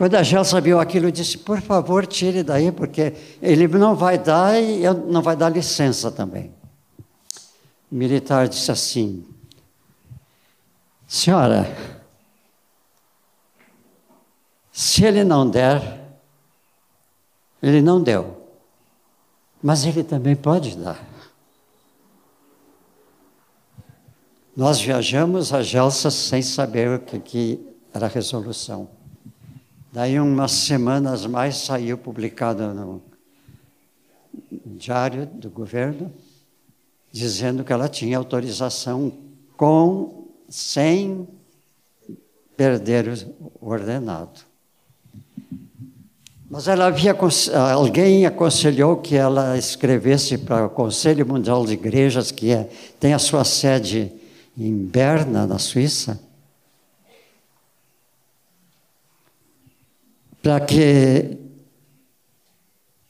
[0.01, 4.59] Quando a Gelsa viu aquilo, disse: Por favor, tire daí, porque ele não vai dar
[4.59, 6.55] e não vai dar licença também.
[7.93, 9.29] O militar disse assim:
[11.07, 11.71] Senhora,
[14.73, 16.01] se ele não der,
[17.63, 18.43] ele não deu,
[19.63, 20.99] mas ele também pode dar.
[24.57, 28.99] Nós viajamos a Gelsa sem saber o que, que era a resolução.
[29.93, 33.03] Daí, umas semanas mais, saiu publicado no
[34.65, 36.13] diário do governo,
[37.11, 39.13] dizendo que ela tinha autorização
[39.57, 41.27] com, sem
[42.57, 43.09] perder
[43.61, 44.41] o ordenado.
[46.49, 47.17] Mas ela havia,
[47.75, 53.19] alguém aconselhou que ela escrevesse para o Conselho Mundial de Igrejas, que é, tem a
[53.19, 54.13] sua sede
[54.57, 56.21] em Berna, na Suíça,
[60.43, 61.37] para que,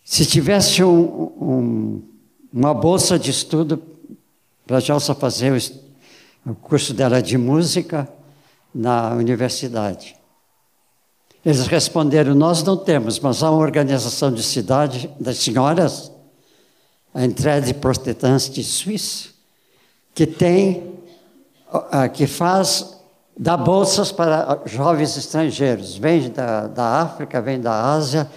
[0.05, 1.01] se tivesse um,
[1.41, 2.03] um,
[2.53, 3.83] uma bolsa de estudo
[4.67, 8.09] para a Gelsa fazer o, o curso dela de música
[8.75, 10.17] na universidade.
[11.45, 16.11] Eles responderam: Nós não temos, mas há uma organização de cidade das senhoras,
[17.15, 19.31] a Entrade Protestante Suíça,
[20.15, 20.95] que tem,
[22.15, 23.00] que faz
[23.41, 28.31] dá bolsas para jovens estrangeiros, vem da, da África, vem da Ásia.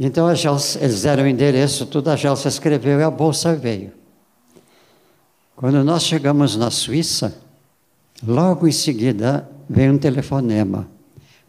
[0.00, 3.92] Então Gelsa, eles deram o endereço, tudo a Gelsa escreveu e a bolsa veio.
[5.54, 7.36] Quando nós chegamos na Suíça,
[8.26, 10.88] logo em seguida veio um telefonema.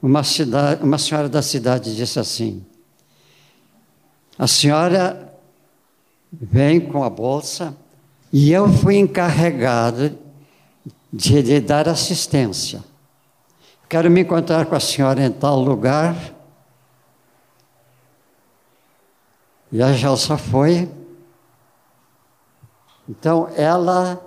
[0.02, 2.62] Uma, cidade, uma senhora da cidade disse assim:
[4.38, 5.34] A senhora
[6.30, 7.74] vem com a bolsa
[8.34, 10.23] e eu fui encarregado
[11.14, 12.84] de lhe dar assistência.
[13.88, 16.16] Quero me encontrar com a senhora em tal lugar.
[19.72, 20.90] E a Gelsa foi.
[23.08, 24.20] Então ela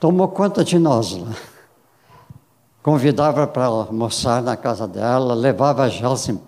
[0.00, 1.34] tomou conta de nós lá.
[2.82, 6.40] Convidava para almoçar na casa dela, levava a Gelsa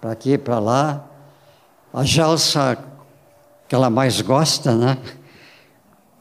[0.00, 1.04] para aqui e para lá.
[1.92, 2.78] A Gelsa,
[3.68, 4.96] que ela mais gosta, né?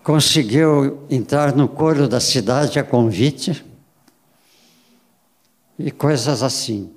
[0.08, 3.62] Conseguiu entrar no coro da cidade a convite
[5.78, 6.94] e coisas assim.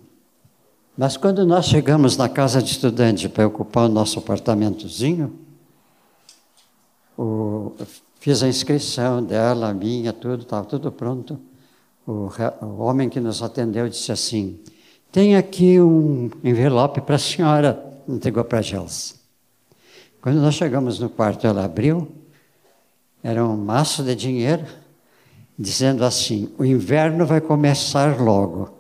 [0.97, 5.37] Mas quando nós chegamos na casa de estudante para ocupar o nosso apartamentozinho,
[7.19, 7.73] o,
[8.21, 11.37] fiz a inscrição dela, minha, tudo, estava tudo pronto.
[12.07, 12.29] O,
[12.63, 14.61] o homem que nos atendeu disse assim:
[15.11, 19.17] tem aqui um envelope para a senhora, entregou para a Gelsa.
[20.23, 22.20] Quando nós chegamos no quarto, ela abriu,
[23.23, 24.65] era um maço de dinheiro,
[25.59, 28.71] dizendo assim: o inverno vai começar logo.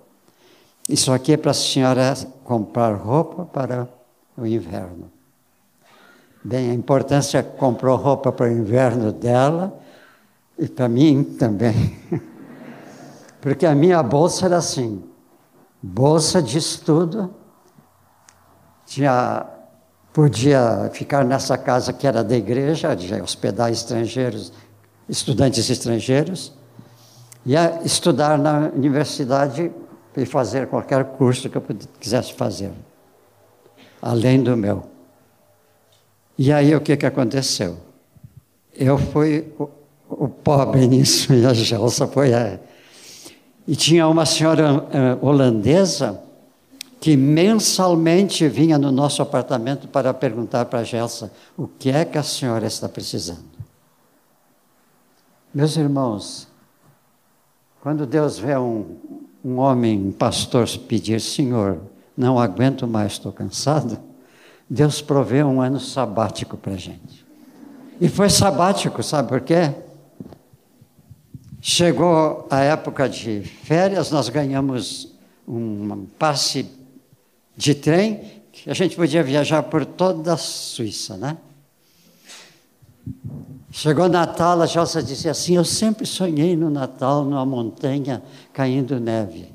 [0.88, 3.88] Isso aqui é para a senhora comprar roupa para
[4.36, 5.10] o inverno.
[6.42, 9.78] Bem, a importância comprou roupa para o inverno dela
[10.58, 11.98] e para mim também.
[13.40, 15.02] Porque a minha bolsa era assim,
[15.82, 17.34] bolsa de estudo,
[18.86, 19.46] tinha,
[20.12, 24.52] podia ficar nessa casa que era da igreja, de hospedar estrangeiros,
[25.08, 26.52] estudantes estrangeiros,
[27.46, 29.70] e estudar na universidade
[30.16, 31.64] e fazer qualquer curso que eu
[31.98, 32.70] quisesse fazer,
[34.02, 34.84] além do meu.
[36.36, 37.76] E aí o que, que aconteceu?
[38.74, 39.68] Eu fui o,
[40.08, 42.58] o pobre nisso e a Gelsa foi a.
[43.66, 46.20] E tinha uma senhora uh, holandesa
[47.00, 52.18] que mensalmente vinha no nosso apartamento para perguntar para a Gelsa o que é que
[52.18, 53.48] a senhora está precisando.
[55.52, 56.46] Meus irmãos,
[57.80, 58.96] quando Deus vê um,
[59.42, 61.80] um homem, um pastor, pedir: Senhor,
[62.14, 63.98] não aguento mais, estou cansado,
[64.68, 67.26] Deus provê um ano sabático para a gente.
[67.98, 69.72] E foi sabático, sabe por quê?
[71.62, 75.14] Chegou a época de férias, nós ganhamos
[75.48, 76.79] um passe
[77.56, 81.36] de trem, a gente podia viajar por toda a Suíça, né?
[83.70, 89.52] Chegou Natal, a Jossa disse assim: Eu sempre sonhei no Natal, numa montanha caindo neve.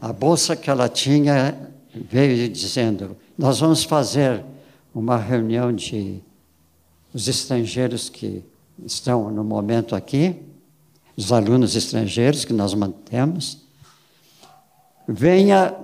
[0.00, 4.44] A bolsa que ela tinha veio dizendo: Nós vamos fazer
[4.94, 6.22] uma reunião de
[7.12, 8.42] os estrangeiros que
[8.84, 10.36] estão no momento aqui,
[11.16, 13.62] os alunos estrangeiros que nós mantemos.
[15.06, 15.74] Venha,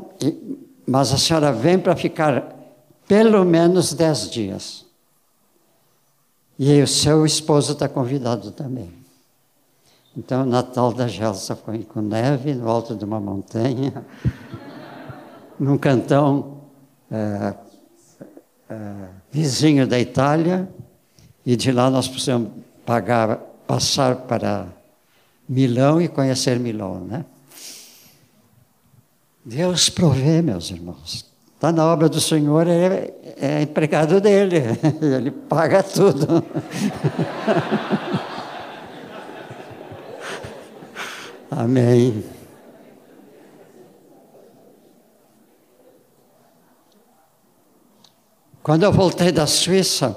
[0.87, 2.57] mas a senhora vem para ficar
[3.07, 4.85] pelo menos dez dias.
[6.59, 8.93] E o seu esposo está convidado também.
[10.17, 14.05] Então, o Natal da Gelsa foi com neve no alto de uma montanha,
[15.59, 16.59] num cantão
[17.11, 17.55] é,
[18.69, 20.69] é, vizinho da Itália,
[21.47, 22.51] e de lá nós precisamos
[22.85, 24.67] pagar, passar para
[25.49, 27.25] Milão e conhecer Milão, né?
[29.45, 31.25] Deus provê, meus irmãos.
[31.55, 34.63] Está na obra do Senhor, é, é empregado dele,
[35.01, 36.43] ele paga tudo.
[41.51, 42.25] Amém.
[48.63, 50.17] Quando eu voltei da Suíça,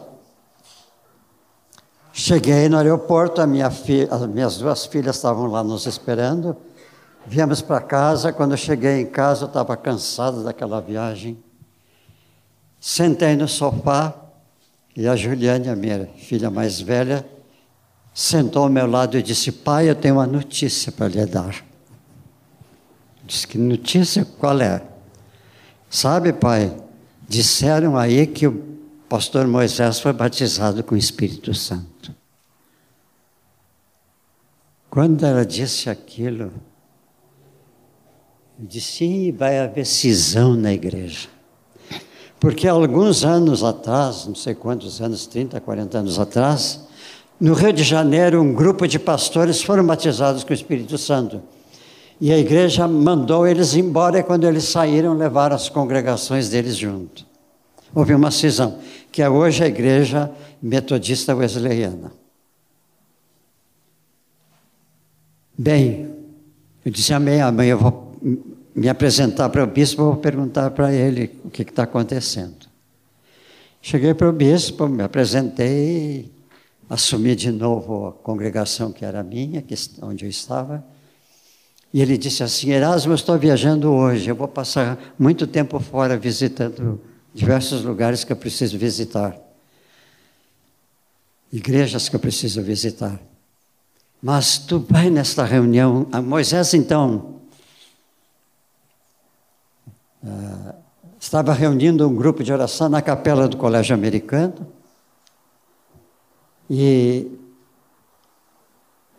[2.11, 6.55] cheguei no aeroporto, minha as minhas duas filhas estavam lá nos esperando.
[7.25, 11.41] Viemos para casa, quando eu cheguei em casa, eu estava cansado daquela viagem.
[12.79, 14.13] Sentei no sofá
[14.95, 17.25] e a Juliane, a minha filha mais velha,
[18.13, 21.63] sentou ao meu lado e disse: Pai, eu tenho uma notícia para lhe dar.
[23.25, 24.25] Disse: Que notícia?
[24.25, 24.83] Qual é?
[25.89, 26.75] Sabe, pai,
[27.27, 32.13] disseram aí que o pastor Moisés foi batizado com o Espírito Santo.
[34.89, 36.51] Quando ela disse aquilo,
[38.63, 41.27] disse, vai haver cisão na igreja.
[42.39, 46.81] Porque alguns anos atrás, não sei quantos anos, 30, 40 anos atrás,
[47.39, 51.41] no Rio de Janeiro, um grupo de pastores foram batizados com o Espírito Santo.
[52.19, 57.25] E a igreja mandou eles embora e quando eles saíram, levaram as congregações deles junto.
[57.93, 58.79] Houve uma cisão,
[59.11, 62.11] que é hoje a igreja metodista wesleyana.
[65.57, 66.09] Bem,
[66.83, 68.13] eu disse amém, amanhã eu vou
[68.75, 72.67] me apresentar para o bispo, vou perguntar para ele o que está acontecendo.
[73.81, 76.31] Cheguei para o bispo, me apresentei,
[76.89, 80.83] assumi de novo a congregação que era minha, que, onde eu estava.
[81.93, 86.17] E ele disse assim: Erasmo, eu estou viajando hoje, eu vou passar muito tempo fora
[86.17, 86.99] visitando
[87.33, 89.37] diversos lugares que eu preciso visitar,
[91.51, 93.19] igrejas que eu preciso visitar.
[94.21, 96.07] Mas tu vai nesta reunião.
[96.11, 97.41] A Moisés, então,
[100.23, 100.73] Uh,
[101.19, 104.67] estava reunindo um grupo de oração na capela do Colégio Americano
[106.69, 107.29] e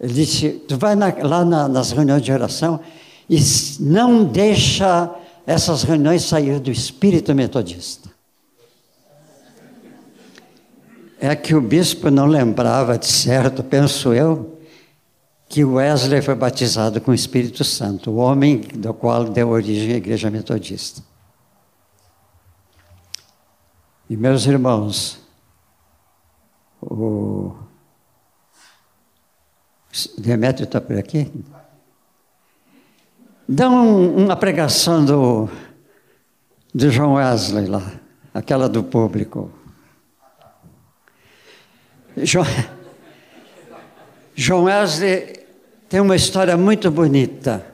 [0.01, 2.81] ele disse: Tu vai na, lá na, nas reuniões de oração
[3.29, 3.39] e
[3.81, 5.15] não deixa
[5.47, 8.09] essas reuniões saíram do espírito metodista.
[11.21, 14.54] É que o bispo não lembrava de certo, penso eu,
[15.55, 19.97] que Wesley foi batizado com o Espírito Santo, o homem do qual deu origem à
[19.99, 21.01] igreja metodista.
[24.11, 25.21] E meus irmãos,
[26.81, 27.55] o
[30.19, 31.31] Demétrio está por aqui?
[33.49, 35.49] Dá um, uma pregação do,
[36.75, 37.93] do João Wesley lá,
[38.35, 39.53] aquela do público.
[42.17, 42.45] João,
[44.35, 45.44] João Wesley
[45.95, 47.65] tem uma história muito bonita.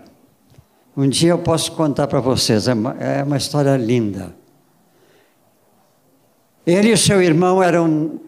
[0.94, 4.36] Um dia eu posso contar para vocês, é uma, é uma história linda.
[6.66, 8.20] Ele e seu irmão eram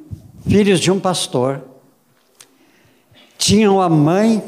[0.49, 1.63] filhos de um pastor.
[3.37, 4.43] Tinham a mãe,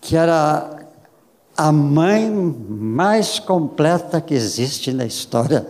[0.00, 0.78] que era
[1.54, 5.66] a mãe mais completa que existe na história.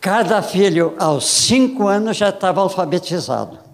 [0.00, 3.65] Cada filho, aos cinco anos, já estava alfabetizado.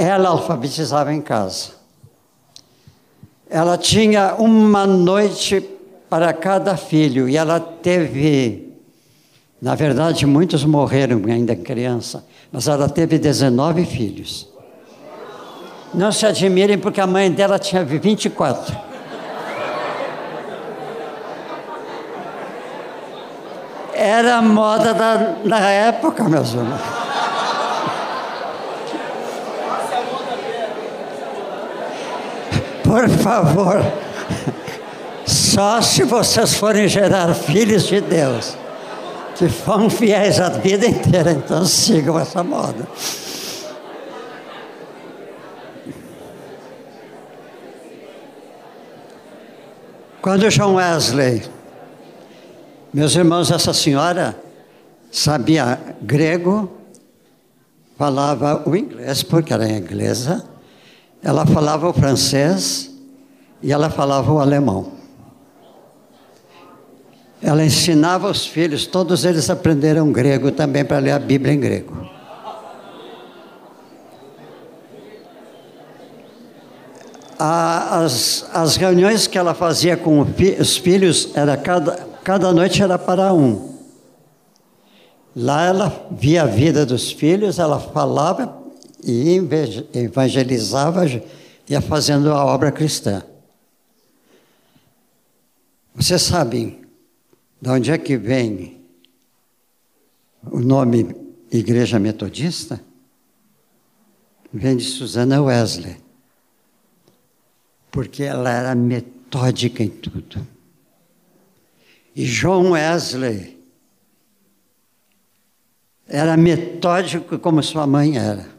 [0.00, 1.70] Ela alfabetizava em casa.
[3.50, 5.60] Ela tinha uma noite
[6.08, 8.72] para cada filho e ela teve,
[9.60, 14.48] na verdade, muitos morreram ainda criança, mas ela teve 19 filhos.
[15.92, 18.76] Não se admirem porque a mãe dela tinha 24.
[23.94, 26.97] Era moda da, da época, meus irmãos.
[32.88, 33.82] Por favor,
[35.26, 38.56] só se vocês forem gerar filhos de Deus,
[39.36, 42.88] que vão fiéis a vida inteira, então sigam essa moda.
[50.22, 51.42] Quando John Wesley,
[52.90, 54.34] meus irmãos, essa senhora
[55.12, 56.72] sabia grego,
[57.98, 60.42] falava o inglês, porque era inglesa,
[61.22, 62.90] ela falava o francês
[63.62, 64.92] e ela falava o alemão.
[67.42, 72.18] Ela ensinava os filhos, todos eles aprenderam grego também para ler a Bíblia em grego.
[77.38, 80.26] as, as reuniões que ela fazia com
[80.58, 83.78] os filhos, era cada, cada noite era para um.
[85.36, 88.57] Lá ela via a vida dos filhos, ela falava
[89.10, 89.40] e
[89.94, 91.04] evangelizava,
[91.68, 93.22] ia fazendo a obra cristã.
[95.94, 96.80] Vocês sabem
[97.60, 98.80] de onde é que vem
[100.50, 101.14] o nome
[101.50, 102.80] Igreja Metodista?
[104.52, 106.08] Vem de Susana Wesley
[107.90, 110.46] porque ela era metódica em tudo.
[112.14, 113.58] E John Wesley
[116.06, 118.57] era metódico como sua mãe era.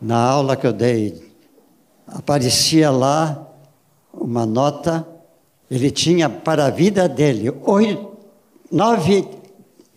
[0.00, 1.32] Na aula que eu dei,
[2.06, 3.48] aparecia lá
[4.12, 5.06] uma nota,
[5.70, 8.16] ele tinha para a vida dele oito,
[8.70, 9.28] nove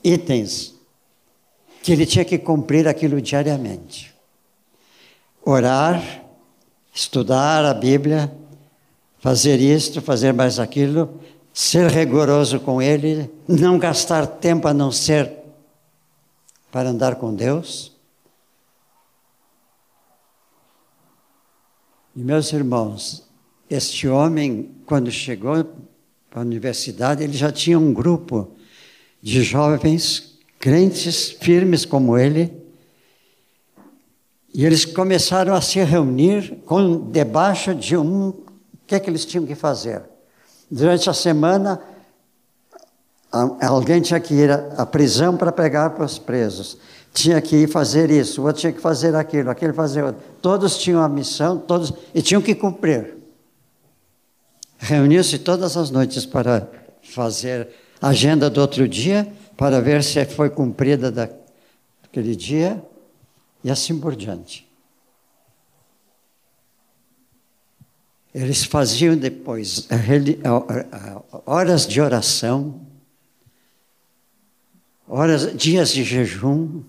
[0.04, 0.74] itens
[1.82, 4.14] que ele tinha que cumprir aquilo diariamente.
[5.46, 6.04] Orar,
[6.94, 8.32] estudar a Bíblia,
[9.20, 11.20] fazer isto, fazer mais aquilo,
[11.54, 15.32] ser rigoroso com Ele, não gastar tempo a não ser
[16.72, 17.92] para andar com Deus.
[22.20, 23.24] E meus irmãos,
[23.70, 25.64] este homem, quando chegou
[26.30, 28.52] para a universidade, ele já tinha um grupo
[29.22, 32.52] de jovens crentes firmes como ele,
[34.54, 38.32] e eles começaram a se reunir com debaixo de um.
[38.32, 38.44] O
[38.86, 40.02] que é que eles tinham que fazer?
[40.70, 41.82] Durante a semana,
[43.62, 46.80] alguém tinha que ir à prisão para pegar para os presos.
[47.14, 50.22] Tinha que ir fazer isso, o outro tinha que fazer aquilo, aquele fazer outro.
[50.42, 53.16] Todos tinham a missão, todos e tinham que cumprir.
[54.78, 56.70] Reuniu-se todas as noites para
[57.02, 57.68] fazer
[58.02, 62.82] a agenda do outro dia, para ver se foi cumprida daquele dia
[63.64, 64.70] e assim por diante.
[68.34, 69.88] Eles faziam depois
[71.46, 72.80] horas de oração,
[75.08, 76.84] horas, dias de jejum,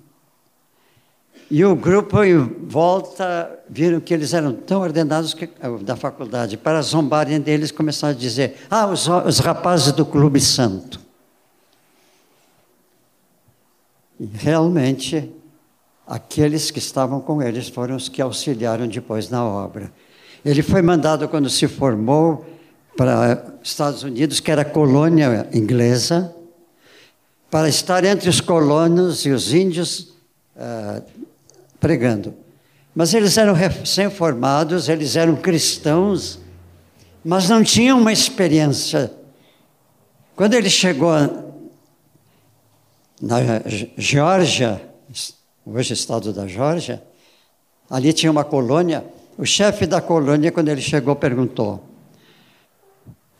[1.50, 5.48] e o grupo em volta viram que eles eram tão ordenados que,
[5.82, 11.00] da faculdade, para zombarem deles, começaram a dizer: Ah, os, os rapazes do Clube Santo.
[14.18, 15.32] E realmente
[16.10, 19.92] Aqueles que estavam com eles foram os que auxiliaram depois na obra.
[20.44, 22.44] Ele foi mandado, quando se formou,
[22.96, 26.34] para Estados Unidos, que era colônia inglesa,
[27.48, 30.12] para estar entre os colonos e os índios
[30.56, 31.00] uh,
[31.80, 32.34] pregando.
[32.94, 36.38] Mas eles eram recém-formados, eles eram cristãos,
[37.24, 39.10] mas não tinham uma experiência.
[40.36, 41.12] Quando ele chegou
[43.20, 43.38] na
[43.96, 44.80] Geórgia,
[45.64, 47.02] hoje estado da Geórgia,
[47.88, 49.04] ali tinha uma colônia.
[49.38, 51.82] O chefe da colônia, quando ele chegou, perguntou: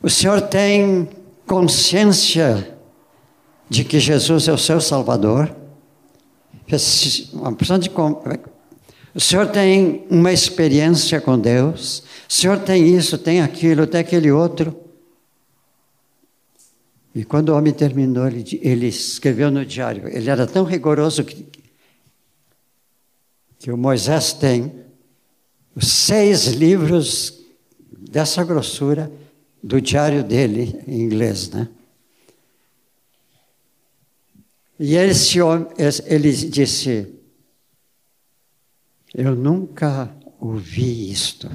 [0.01, 1.09] O senhor tem
[1.45, 2.77] consciência
[3.69, 5.60] de que Jesus é o seu Salvador?
[7.33, 7.89] Uma pessoa de
[9.13, 12.03] o senhor tem uma experiência com Deus?
[12.29, 14.75] O senhor tem isso, tem aquilo, tem aquele outro?
[17.13, 20.07] E quando o homem terminou, ele, ele escreveu no diário.
[20.07, 21.45] Ele era tão rigoroso que,
[23.59, 24.71] que o Moisés tem
[25.75, 27.37] os seis livros
[28.09, 29.11] dessa grossura
[29.61, 31.67] do diário dele em inglês, né?
[34.83, 35.67] E esse homem,
[36.07, 37.13] ele disse:
[39.13, 41.47] Eu nunca ouvi isto.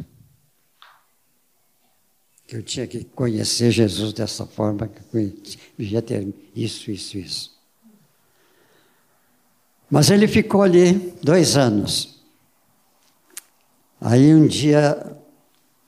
[2.46, 5.32] Que eu tinha que conhecer Jesus dessa forma, que eu
[5.76, 7.58] devia ter isso, isso, isso.
[9.90, 12.20] Mas ele ficou ali dois anos.
[14.00, 15.16] Aí um dia,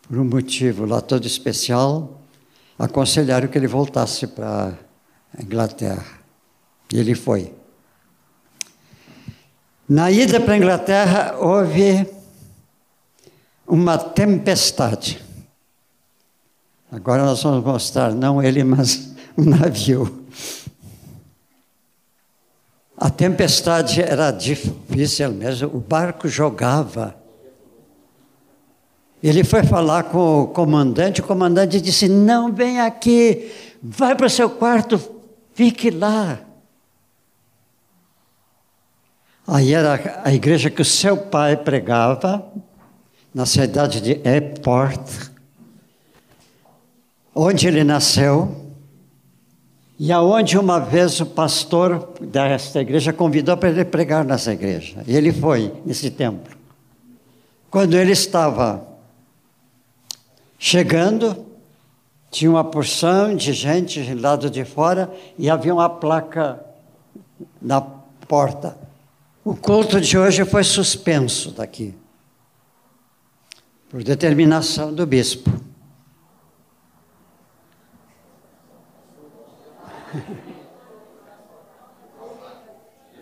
[0.03, 2.21] por um motivo lá todo especial,
[2.77, 4.77] aconselharam que ele voltasse para
[5.33, 6.18] a Inglaterra.
[6.93, 7.53] E ele foi.
[9.89, 12.07] Na ida para a Inglaterra houve
[13.67, 15.23] uma tempestade.
[16.91, 20.27] Agora nós vamos mostrar, não ele, mas um navio.
[22.97, 27.15] A tempestade era difícil mesmo, o barco jogava.
[29.23, 34.49] Ele foi falar com o comandante, o comandante disse: Não, vem aqui, vai para seu
[34.51, 35.01] quarto,
[35.55, 36.48] fique lá.
[39.51, 42.47] Aí era a igreja que o seu pai pregava,
[43.33, 45.31] na cidade de Eport,
[47.35, 48.55] onde ele nasceu,
[49.99, 55.03] e aonde uma vez o pastor desta igreja convidou para ele pregar nessa igreja.
[55.07, 56.55] E ele foi nesse templo.
[57.71, 58.87] Quando ele estava
[60.59, 61.47] chegando,
[62.31, 66.61] tinha uma porção de gente do lado de fora e havia uma placa
[67.63, 68.88] na porta
[69.49, 71.95] o culto de hoje foi suspenso daqui,
[73.89, 75.51] por determinação do bispo.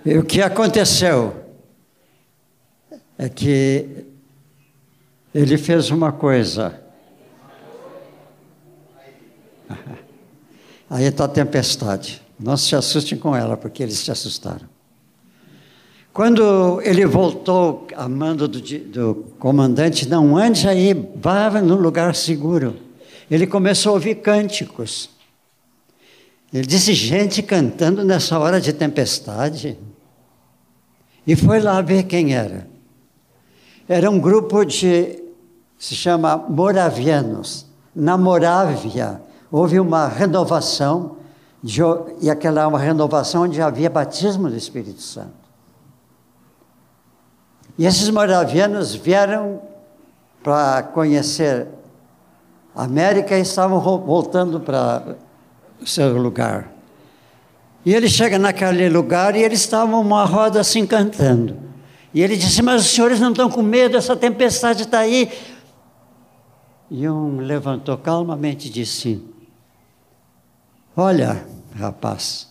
[0.05, 1.35] E o que aconteceu
[3.19, 4.07] é que
[5.35, 6.81] ele fez uma coisa.
[10.89, 12.23] Aí está a tempestade.
[12.39, 14.76] Não se assustem com ela, porque eles se assustaram.
[16.17, 22.75] Quando ele voltou a mando do, do comandante, não ande aí, vá no lugar seguro.
[23.31, 25.11] Ele começou a ouvir cânticos.
[26.51, 29.79] Ele disse: gente cantando nessa hora de tempestade.
[31.27, 32.67] E foi lá ver quem era.
[33.87, 35.23] Era um grupo de,
[35.79, 37.67] se chama moravianos.
[37.95, 39.21] Na Morávia
[39.53, 41.19] houve uma renovação,
[41.63, 41.83] de,
[42.23, 45.46] e aquela é uma renovação onde havia batismo do Espírito Santo.
[47.79, 49.61] E esses moravianos vieram
[50.43, 51.67] para conhecer
[52.75, 55.17] a América e estavam voltando para
[55.81, 56.73] o seu lugar.
[57.85, 61.57] E ele chega naquele lugar e eles estavam uma roda assim cantando.
[62.13, 65.31] E ele disse: Mas os senhores não estão com medo, essa tempestade está aí.
[66.91, 69.23] E um levantou calmamente e disse:
[70.97, 72.49] Olha, rapaz,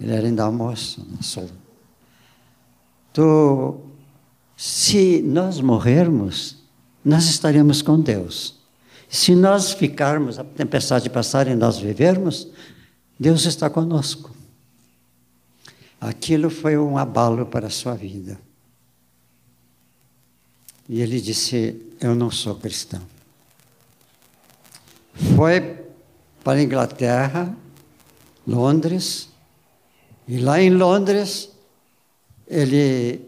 [0.00, 1.06] ele era ainda moço,
[3.12, 3.87] tu
[4.60, 6.56] se nós morrermos,
[7.04, 8.56] nós estaremos com Deus.
[9.08, 12.48] Se nós ficarmos, a tempestade passar e nós vivermos,
[13.16, 14.34] Deus está conosco.
[16.00, 18.36] Aquilo foi um abalo para a sua vida.
[20.88, 23.02] E ele disse: Eu não sou cristão.
[25.36, 25.84] Foi
[26.42, 27.56] para a Inglaterra,
[28.44, 29.28] Londres,
[30.26, 31.48] e lá em Londres,
[32.48, 33.27] ele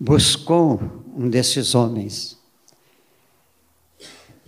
[0.00, 0.80] buscou
[1.14, 2.38] um desses homens.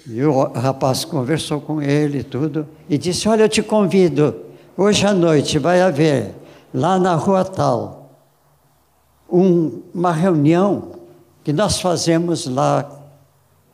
[0.07, 4.47] E o rapaz conversou com ele e tudo, e disse: Olha, eu te convido,
[4.77, 6.35] hoje à noite vai haver,
[6.73, 8.19] lá na rua tal,
[9.31, 11.01] um, uma reunião
[11.45, 12.91] que nós fazemos lá,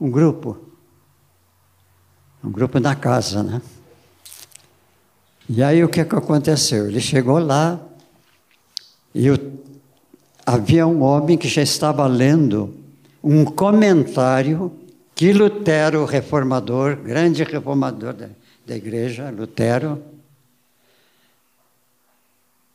[0.00, 0.58] um grupo.
[2.42, 3.62] um grupo na casa, né?
[5.48, 6.88] E aí o que, que aconteceu?
[6.88, 7.80] Ele chegou lá
[9.14, 9.36] e o,
[10.48, 12.74] havia um homem que já estava lendo
[13.22, 14.72] um comentário
[15.14, 18.30] que Lutero, reformador, grande reformador da,
[18.66, 20.02] da igreja, Lutero,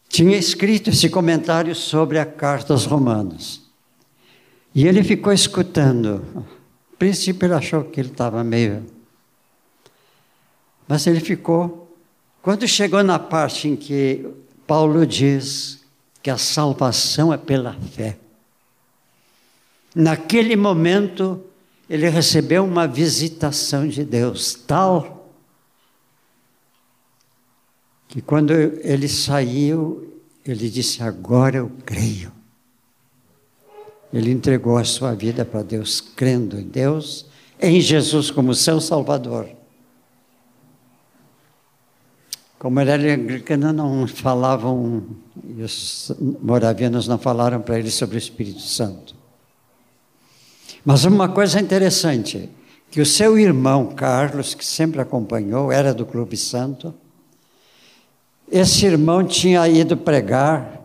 [0.07, 3.63] tinha escrito esse comentário sobre a carta aos Romanos.
[4.75, 6.23] E ele ficou escutando.
[6.93, 8.85] A princípio ele achou que ele estava meio.
[10.87, 11.91] Mas ele ficou.
[12.39, 14.27] Quando chegou na parte em que
[14.67, 15.82] Paulo diz
[16.23, 18.17] que a salvação é pela fé,
[19.93, 21.43] naquele momento
[21.89, 25.23] ele recebeu uma visitação de Deus tal
[28.13, 32.31] que quando ele saiu, ele disse: Agora eu creio.
[34.13, 37.25] Ele entregou a sua vida para Deus, crendo em Deus,
[37.59, 39.49] em Jesus como seu Salvador.
[42.63, 45.03] Como ele era anglicano, não falavam,
[45.45, 49.13] e os moravianos não falaram para ele sobre o Espírito Santo.
[50.85, 52.49] Mas uma coisa interessante,
[52.89, 56.93] que o seu irmão Carlos, que sempre acompanhou, era do Clube Santo,
[58.49, 60.79] esse irmão tinha ido pregar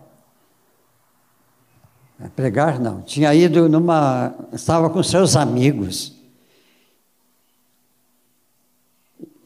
[2.35, 4.35] pregar não, tinha ido numa.
[4.51, 6.18] estava com seus amigos.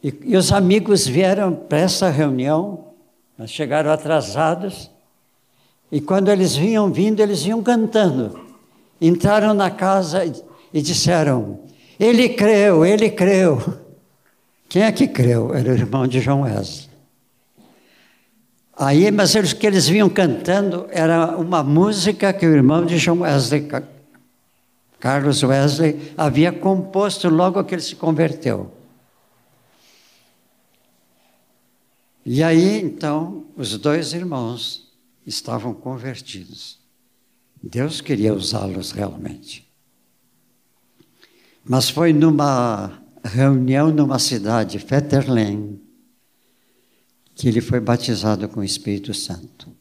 [0.04, 2.88] E, e os amigos vieram para essa reunião,
[3.48, 4.92] chegaram atrasados,
[5.92, 8.40] e quando eles vinham vindo, eles iam cantando.
[9.00, 10.34] Entraram na casa e,
[10.74, 11.60] e disseram:
[12.00, 13.62] Ele creu, ele creu.
[14.68, 15.54] Quem é que creu?
[15.54, 16.90] Era o irmão de João Wesley.
[18.76, 23.20] Aí, mas eles, que eles vinham cantando era uma música que o irmão de João
[23.20, 23.70] Wesley,
[25.00, 28.72] Carlos Wesley, havia composto logo que ele se converteu.
[32.26, 34.92] E aí, então, os dois irmãos
[35.26, 36.80] estavam convertidos.
[37.62, 39.70] Deus queria usá-los realmente.
[41.66, 45.82] Mas foi numa reunião numa cidade, Fetterlen,
[47.36, 49.72] que ele foi batizado com o Espírito Santo.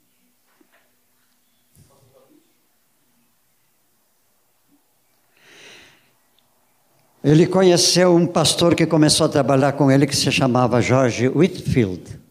[7.23, 12.22] Ele conheceu um pastor que começou a trabalhar com ele que se chamava George Whitfield.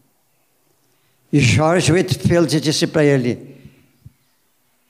[1.32, 3.56] E George Whitfield disse para ele: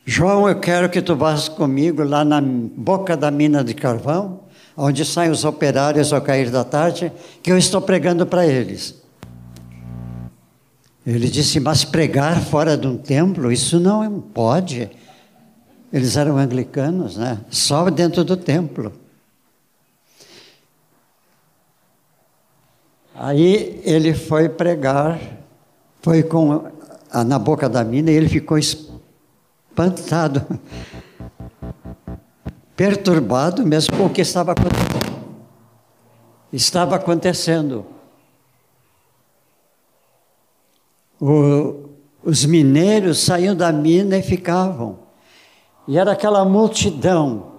[0.05, 4.40] João, eu quero que tu vás comigo lá na boca da mina de carvão,
[4.76, 7.12] onde saem os operários ao cair da tarde,
[7.43, 9.01] que eu estou pregando para eles.
[11.07, 14.90] Ele disse: Mas pregar fora de um templo, isso não pode.
[15.93, 17.40] Eles eram anglicanos, né?
[17.51, 18.93] Só dentro do templo.
[23.14, 25.20] Aí ele foi pregar,
[26.03, 26.67] foi com
[27.11, 30.45] a, na boca da mina e ele ficou espantado,
[32.77, 35.13] perturbado mesmo com o que estava acontecendo.
[36.53, 37.87] Estava acontecendo.
[41.21, 41.89] O,
[42.25, 44.99] os mineiros saíam da mina e ficavam.
[45.87, 47.53] E era aquela multidão.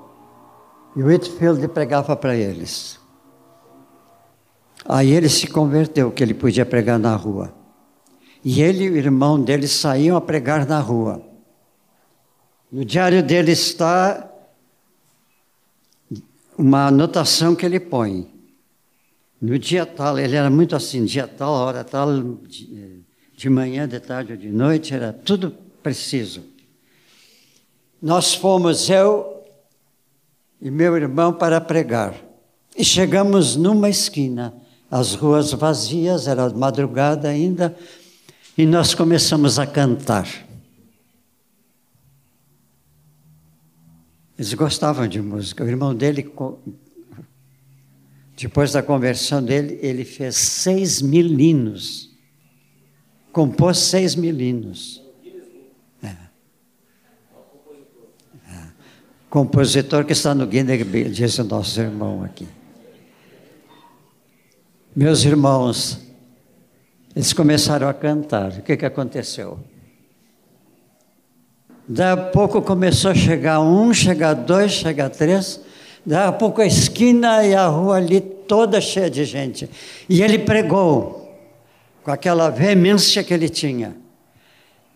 [0.95, 2.99] E o Whitfield pregava para eles.
[4.85, 7.62] Aí ele se converteu, que ele podia pregar na rua.
[8.43, 11.23] E ele e o irmão dele saíam a pregar na rua.
[12.71, 14.29] No diário dele está
[16.57, 18.27] uma anotação que ele põe.
[19.41, 22.09] No dia tal, ele era muito assim, dia tal, hora tal,
[23.35, 26.43] de manhã, de tarde ou de noite, era tudo preciso.
[28.01, 29.43] Nós fomos, eu
[30.61, 32.15] e meu irmão, para pregar.
[32.75, 34.53] E chegamos numa esquina,
[34.89, 37.77] as ruas vazias, era madrugada ainda,
[38.57, 40.27] e nós começamos a cantar.
[44.37, 45.63] Eles gostavam de música.
[45.63, 46.31] O irmão dele,
[48.35, 52.13] depois da conversão dele, ele fez seis mil hinos
[53.33, 55.01] compôs seis mil hinos.
[56.01, 56.07] É.
[58.47, 58.67] É.
[59.29, 62.47] Compositor que está no Guinness, diz o nosso irmão aqui.
[64.95, 65.99] Meus irmãos,
[67.15, 68.51] eles começaram a cantar.
[68.51, 69.59] O que, que aconteceu?
[71.87, 75.59] Daí a pouco começou a chegar um, chegar dois, chegar três.
[76.05, 79.69] Daí a pouco a esquina e a rua ali toda cheia de gente.
[80.09, 81.23] E ele pregou
[82.03, 83.95] com aquela veemência que ele tinha.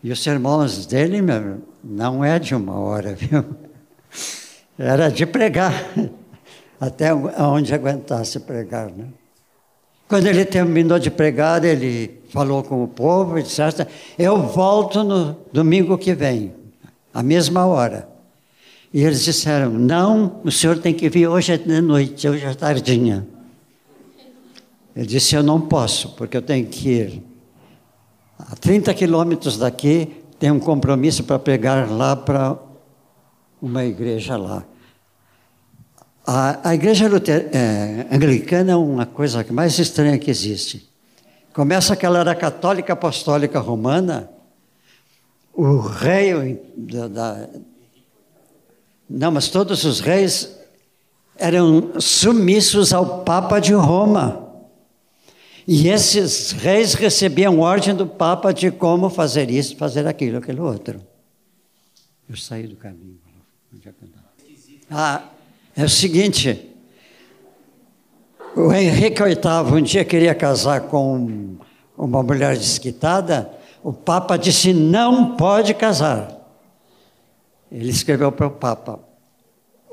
[0.04, 3.44] E os sermões dele, meu, não é de uma hora, viu?
[4.78, 5.74] Era de pregar,
[6.80, 9.08] até onde aguentasse pregar, né?
[10.08, 13.62] Quando ele terminou de pregar, ele falou com o povo e disse:
[14.18, 16.54] Eu volto no domingo que vem,
[17.14, 18.08] à mesma hora.
[18.94, 23.28] E eles disseram: Não, o senhor tem que vir hoje de noite, hoje é tardinha.
[24.96, 27.24] Ele disse: Eu não posso, porque eu tenho que ir
[28.40, 32.58] a 30 quilômetros daqui, tem um compromisso para pregar lá para
[33.62, 34.64] uma igreja lá.
[36.30, 40.90] A, a igreja luter, é, anglicana é uma coisa mais estranha que existe.
[41.54, 44.30] Começa que ela era católica apostólica romana,
[45.54, 47.50] o rei da, da,
[49.10, 50.54] não, mas todos os reis
[51.38, 54.46] eram submissos ao Papa de Roma.
[55.66, 61.02] E esses reis recebiam ordem do Papa de como fazer isso, fazer aquilo, aquilo outro.
[62.30, 63.18] Eu saí do caminho.
[63.86, 63.92] É
[64.92, 65.24] ah,
[65.78, 66.76] é o seguinte.
[68.56, 71.56] O Henrique VIII um dia queria casar com
[71.96, 73.52] uma mulher desquitada.
[73.84, 76.36] O Papa disse: não pode casar.
[77.72, 79.00] Ele escreveu para o Papa: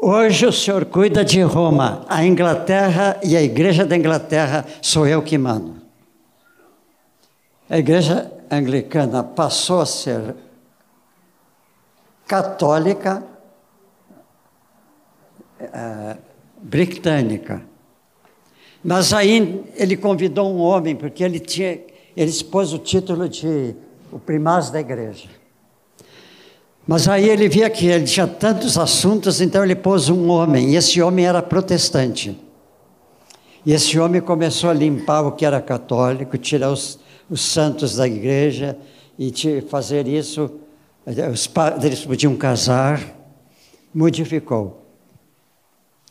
[0.00, 5.20] Hoje o senhor cuida de Roma, a Inglaterra e a Igreja da Inglaterra sou eu
[5.20, 5.76] que mando.
[7.68, 10.34] A Igreja Anglicana passou a ser
[12.26, 13.22] católica
[15.60, 16.16] é,
[16.60, 17.62] britânica.
[18.82, 21.80] Mas aí ele convidou um homem, porque ele tinha,
[22.16, 23.74] ele expôs o título de
[24.12, 25.28] o primaz da igreja.
[26.86, 30.76] Mas aí ele via que ele tinha tantos assuntos, então ele pôs um homem, e
[30.76, 32.38] esse homem era protestante.
[33.64, 36.98] E esse homem começou a limpar o que era católico, tirar os,
[37.30, 38.76] os santos da igreja
[39.18, 39.32] e
[39.62, 40.50] fazer isso.
[41.32, 43.00] Os padres podiam casar,
[43.94, 44.83] modificou.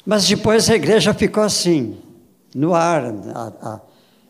[0.05, 1.97] Mas depois a igreja ficou assim,
[2.53, 3.05] no ar.
[3.33, 3.81] A, a,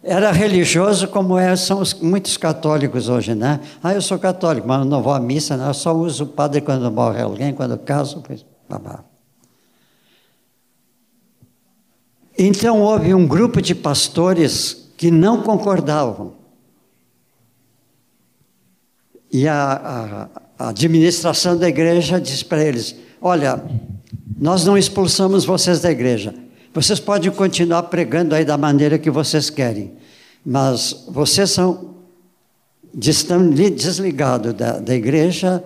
[0.04, 3.62] era religioso como é, são os, muitos católicos hoje, né?
[3.82, 6.60] Ah, eu sou católico, mas não vou à missa, não, eu só uso o padre
[6.60, 9.04] quando morre alguém, quando caso, pois, babá.
[12.38, 16.34] Então houve um grupo de pastores que não concordavam.
[19.32, 23.64] E a, a, a administração da igreja disse para eles: Olha,
[24.40, 26.34] nós não expulsamos vocês da igreja,
[26.74, 29.94] vocês podem continuar pregando aí da maneira que vocês querem,
[30.46, 31.96] mas vocês são,
[32.98, 35.64] estão desligados da, da igreja,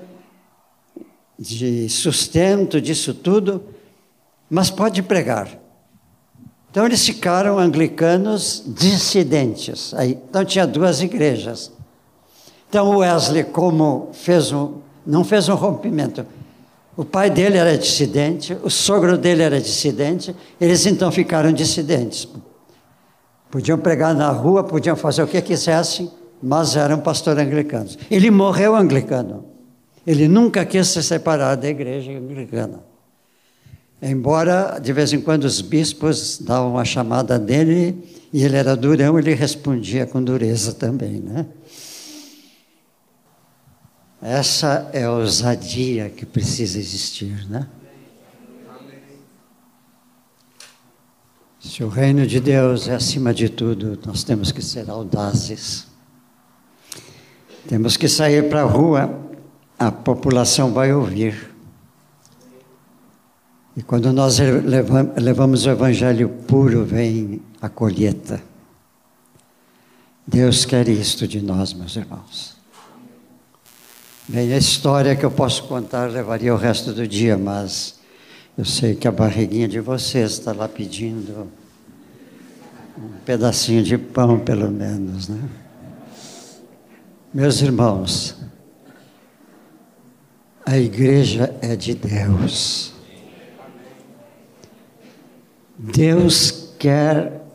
[1.40, 3.64] de sustento, disso tudo,
[4.50, 5.50] mas pode pregar.
[6.70, 9.94] Então eles ficaram anglicanos dissidentes.
[9.94, 11.72] Aí, então tinha duas igrejas.
[12.70, 16.26] Então Wesley, como fez um, não fez um rompimento,
[16.98, 22.28] o pai dele era dissidente, o sogro dele era dissidente, eles então ficaram dissidentes.
[23.52, 26.10] Podiam pregar na rua, podiam fazer o que quisessem,
[26.42, 28.00] mas eram pastores anglicanos.
[28.10, 29.46] Ele morreu anglicano.
[30.08, 32.80] Ele nunca quis se separar da igreja anglicana.
[34.02, 37.96] Embora de vez em quando os bispos davam uma chamada dele
[38.34, 41.46] e ele era durão, ele respondia com dureza também, né?
[44.22, 47.68] Essa é a ousadia que precisa existir, né?
[51.60, 55.86] Se o reino de Deus é acima de tudo, nós temos que ser audazes.
[57.68, 59.20] Temos que sair para a rua,
[59.78, 61.54] a população vai ouvir.
[63.76, 64.40] E quando nós
[65.18, 68.42] levamos o evangelho puro, vem a colheita.
[70.26, 72.57] Deus quer isto de nós, meus irmãos.
[74.30, 77.98] Bem, a história que eu posso contar levaria o resto do dia, mas
[78.58, 81.48] eu sei que a barriguinha de vocês está lá pedindo
[82.98, 85.40] um pedacinho de pão, pelo menos, né?
[87.34, 88.36] Meus irmãos,
[90.66, 92.92] a igreja é de Deus.
[95.78, 97.46] Deus quer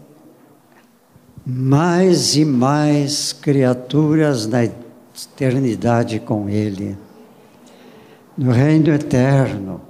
[1.45, 4.65] mais e mais criaturas na
[5.15, 6.97] eternidade com Ele,
[8.37, 9.81] no reino eterno.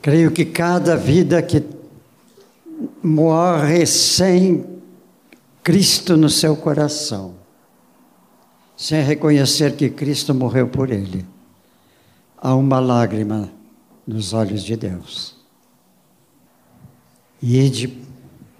[0.00, 1.64] Creio que cada vida que
[3.02, 4.74] morre sem
[5.62, 7.34] Cristo no seu coração,
[8.76, 11.24] sem reconhecer que Cristo morreu por ele,
[12.36, 13.50] há uma lágrima
[14.06, 15.34] nos olhos de Deus.
[17.42, 17.98] Ide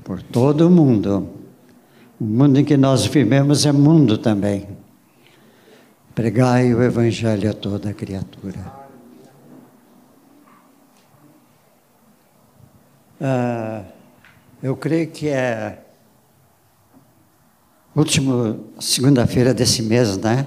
[0.03, 1.29] por todo o mundo
[2.25, 4.67] o mundo em que nós vivemos é mundo também.
[6.15, 8.65] Pregai o Evangelho a toda criatura.
[13.21, 13.83] Ah,
[14.63, 15.85] Eu creio que é
[17.95, 20.47] última segunda-feira desse mês, né?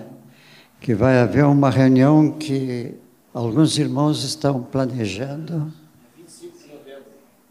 [0.82, 2.95] Que vai haver uma reunião que
[3.32, 5.71] alguns irmãos estão planejando.
[6.17, 7.03] 25 de novembro.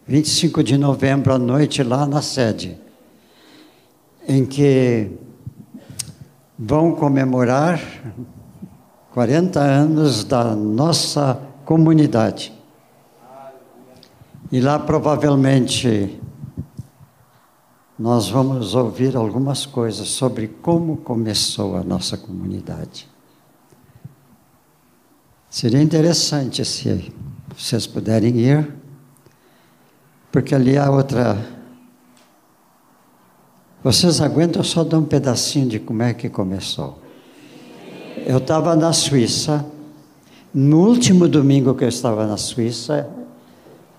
[0.09, 2.77] 25 de novembro à noite lá na sede,
[4.29, 5.11] em que
[6.59, 7.81] vão comemorar
[9.13, 12.53] 40 anos da nossa comunidade.
[14.51, 16.21] E lá provavelmente
[17.99, 23.09] nós vamos ouvir algumas coisas sobre como começou a nossa comunidade.
[25.49, 27.11] Seria interessante se
[27.57, 28.75] vocês puderem ir,
[30.31, 31.56] porque ali há outra.
[33.87, 36.99] Vocês aguentam só dar um pedacinho de como é que começou.
[38.27, 39.65] Eu estava na Suíça,
[40.53, 43.09] no último domingo que eu estava na Suíça,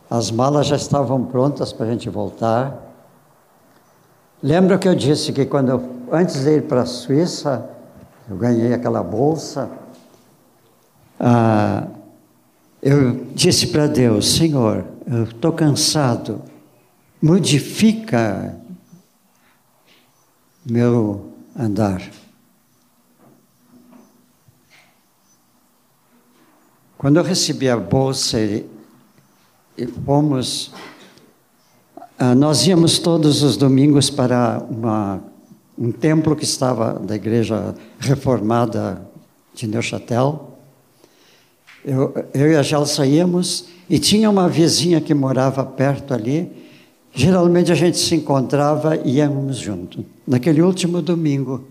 [0.10, 2.86] as malas já estavam prontas para a gente voltar.
[4.44, 7.70] Lembra que eu disse que quando eu, antes de ir para a Suíça,
[8.30, 9.70] eu ganhei aquela bolsa.
[11.18, 11.88] Ah,
[12.82, 16.42] eu disse para Deus, Senhor, eu estou cansado,
[17.22, 18.67] modifica
[20.70, 22.02] meu andar.
[26.98, 28.66] Quando eu recebi a bolsa e,
[29.78, 30.72] e fomos
[32.20, 35.22] ah, nós íamos todos os domingos para uma,
[35.78, 39.08] um templo que estava da igreja reformada
[39.54, 40.58] de Neuchâtel.
[41.86, 46.67] Eu, eu e a Gel saíamos e tinha uma vizinha que morava perto ali.
[47.14, 50.04] Geralmente a gente se encontrava e íamos juntos.
[50.26, 51.68] Naquele último domingo,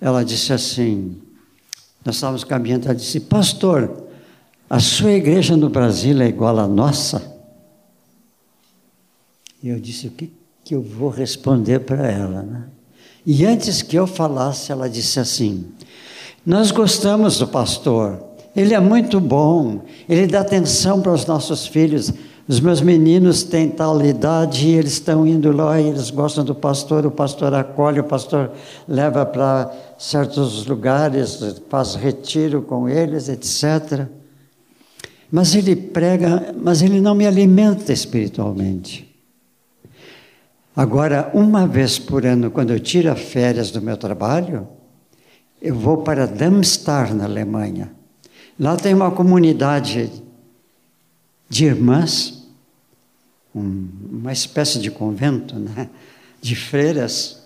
[0.00, 1.16] ela disse assim:
[2.04, 4.08] nós estávamos caminhando, ela disse, Pastor,
[4.68, 7.38] a sua igreja no Brasil é igual à nossa?
[9.62, 10.32] E eu disse: o que,
[10.64, 12.42] que eu vou responder para ela?
[12.42, 12.64] Né?
[13.26, 15.66] E antes que eu falasse, ela disse assim:
[16.44, 18.22] Nós gostamos do pastor,
[18.56, 22.12] ele é muito bom, ele dá atenção para os nossos filhos.
[22.50, 27.06] Os meus meninos têm tal idade eles estão indo lá e eles gostam do pastor,
[27.06, 28.50] o pastor acolhe, o pastor
[28.88, 31.38] leva para certos lugares,
[31.68, 34.08] faz retiro com eles, etc.
[35.30, 39.08] Mas ele prega, mas ele não me alimenta espiritualmente.
[40.74, 44.66] Agora, uma vez por ano, quando eu tiro férias do meu trabalho,
[45.62, 47.92] eu vou para Darmstadt, na Alemanha.
[48.58, 50.10] Lá tem uma comunidade
[51.48, 52.39] de irmãs,
[53.54, 55.88] um, uma espécie de convento, né?
[56.40, 57.42] de freiras,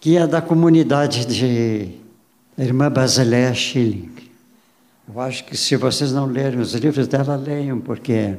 [0.00, 1.88] que é da comunidade de
[2.56, 4.10] Irmã Basileia Schilling.
[5.12, 8.36] Eu acho que se vocês não lerem os livros dela, leiam, porque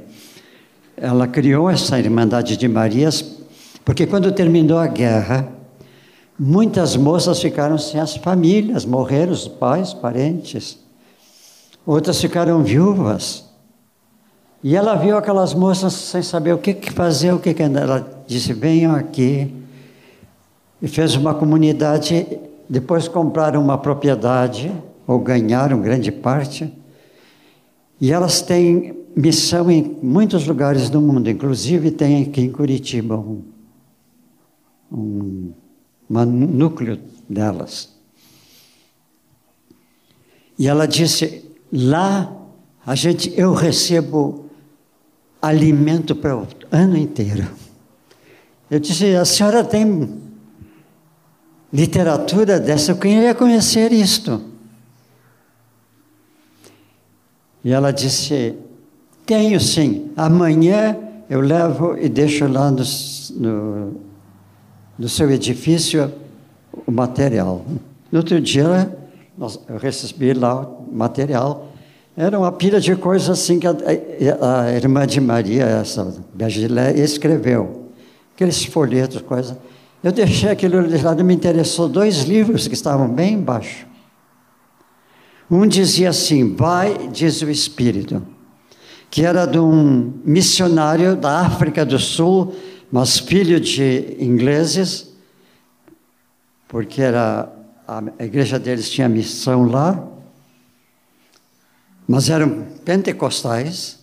[0.96, 3.22] ela criou essa Irmandade de Marias,
[3.84, 5.52] porque quando terminou a guerra,
[6.38, 10.78] muitas moças ficaram sem as famílias, morreram os pais, parentes.
[11.86, 13.49] Outras ficaram viúvas.
[14.62, 18.51] E ela viu aquelas moças sem saber o que, fazer, o que, que ela disse:
[18.53, 19.53] venham aqui.
[20.82, 22.39] E fez uma comunidade.
[22.70, 24.72] Depois compraram uma propriedade,
[25.07, 26.72] ou ganharam grande parte.
[27.99, 33.41] E elas têm missão em muitos lugares do mundo, inclusive tem aqui em Curitiba um,
[34.91, 35.53] um,
[36.10, 37.97] um núcleo delas.
[40.57, 42.36] E ela disse: lá
[42.86, 44.49] a gente, eu recebo
[45.42, 47.48] alimento para o ano inteiro.
[48.70, 50.20] Eu disse: a senhora tem
[51.72, 52.92] literatura dessa?
[52.92, 54.42] Eu queria conhecer isto.
[57.64, 58.56] E ela disse:
[59.26, 60.12] tenho sim.
[60.16, 60.98] Amanhã
[61.30, 62.84] eu levo e deixo lá no,
[63.36, 64.02] no,
[64.98, 66.12] no seu edifício
[66.86, 67.66] o material.
[68.12, 68.98] No outro dia,
[69.68, 71.68] eu recebi lá o material.
[72.16, 73.76] Era uma pilha de coisas assim que a,
[74.64, 77.89] a, irmã de Maria, essa Bergilé, escreveu.
[78.36, 79.57] Aqueles folhetos, coisas.
[80.03, 83.88] Eu deixei aquilo de lado, me interessou dois livros que estavam bem embaixo.
[85.49, 88.22] Um dizia assim: Vai, diz o Espírito
[89.10, 92.53] que era de um missionário da África do Sul,
[92.91, 95.12] mas filho de ingleses,
[96.68, 97.51] porque era
[97.88, 100.07] a igreja deles tinha missão lá,
[102.10, 103.99] mas eram pentecostais.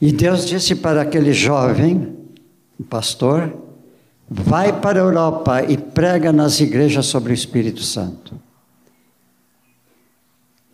[0.00, 2.16] E Deus disse para aquele jovem,
[2.88, 3.52] pastor,
[4.30, 8.40] vai para a Europa e prega nas igrejas sobre o Espírito Santo.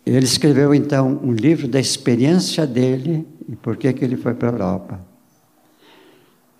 [0.05, 4.49] Ele escreveu então um livro da experiência dele e por que, que ele foi para
[4.49, 4.99] a Europa.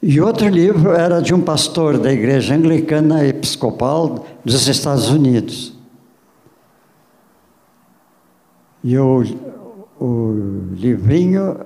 [0.01, 5.82] E outro livro era de um pastor da igreja anglicana episcopal dos Estados Unidos.
[8.83, 9.23] E o,
[9.99, 11.59] o livrinho,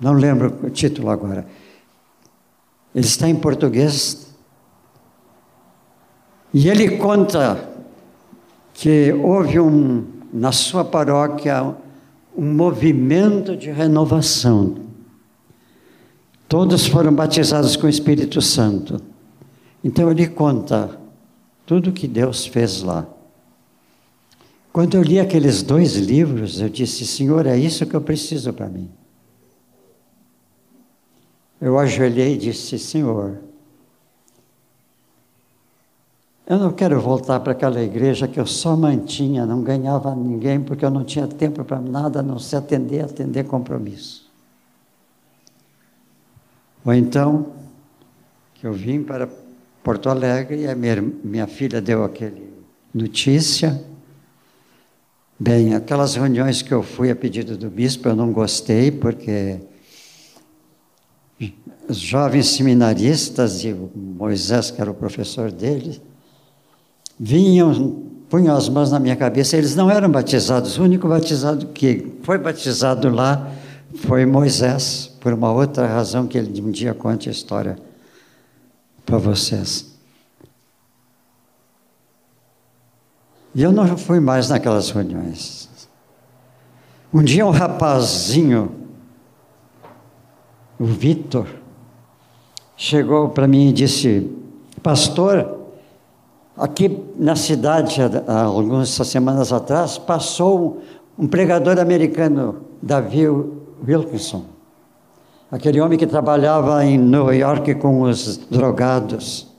[0.00, 1.46] não lembro o título agora,
[2.94, 4.34] ele está em português.
[6.54, 7.68] E ele conta
[8.72, 11.74] que houve um, na sua paróquia
[12.36, 14.76] um movimento de renovação.
[16.48, 19.00] Todos foram batizados com o Espírito Santo.
[19.82, 21.00] Então ele conta
[21.64, 23.06] tudo que Deus fez lá.
[24.76, 28.68] Quando eu li aqueles dois livros, eu disse: Senhor, é isso que eu preciso para
[28.68, 28.90] mim.
[31.58, 33.38] Eu ajoelhei e disse: Senhor,
[36.46, 40.84] eu não quero voltar para aquela igreja que eu só mantinha, não ganhava ninguém, porque
[40.84, 44.30] eu não tinha tempo para nada, a não se atender, atender compromisso.
[46.84, 47.46] Ou então,
[48.52, 49.26] que eu vim para
[49.82, 52.52] Porto Alegre e a minha, minha filha deu aquele
[52.92, 53.85] notícia
[55.38, 59.60] Bem, aquelas reuniões que eu fui a pedido do bispo, eu não gostei, porque
[61.86, 66.00] os jovens seminaristas e Moisés, que era o professor dele,
[67.20, 72.14] vinham, punham as mãos na minha cabeça, eles não eram batizados, o único batizado que
[72.22, 73.52] foi batizado lá
[73.94, 77.76] foi Moisés, por uma outra razão que ele um dia conte a história
[79.04, 79.95] para vocês.
[83.56, 85.88] E eu não fui mais naquelas reuniões.
[87.10, 88.70] Um dia um rapazinho,
[90.78, 91.46] o Vitor,
[92.76, 94.30] chegou para mim e disse:
[94.82, 95.56] Pastor,
[96.54, 100.82] aqui na cidade, há algumas semanas atrás, passou
[101.18, 104.44] um pregador americano, Davi Wilkinson,
[105.50, 109.55] aquele homem que trabalhava em Nova York com os drogados.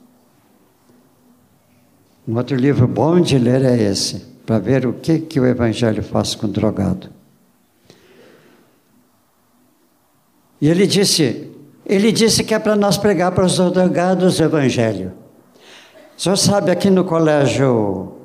[2.28, 6.04] Um outro livro bom de ler é esse, para ver o que, que o Evangelho
[6.04, 7.10] faz com o drogado.
[10.60, 11.50] E ele disse,
[11.86, 15.14] ele disse que é para nós pregar para os drogados o Evangelho.
[16.18, 18.18] O senhor sabe, aqui no colégio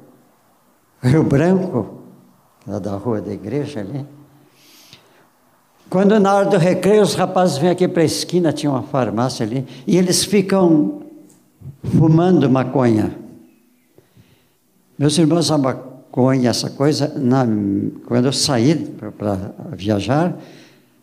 [1.00, 2.00] Rio Branco,
[2.66, 4.04] lá da rua da igreja ali,
[5.88, 9.46] quando na hora do recreio os rapazes vêm aqui para a esquina, tinha uma farmácia
[9.46, 11.02] ali, e eles ficam
[11.84, 13.21] fumando maconha.
[14.98, 17.46] Meus irmãos, a maconha, essa coisa, na,
[18.06, 18.74] quando eu saí
[19.18, 20.36] para viajar,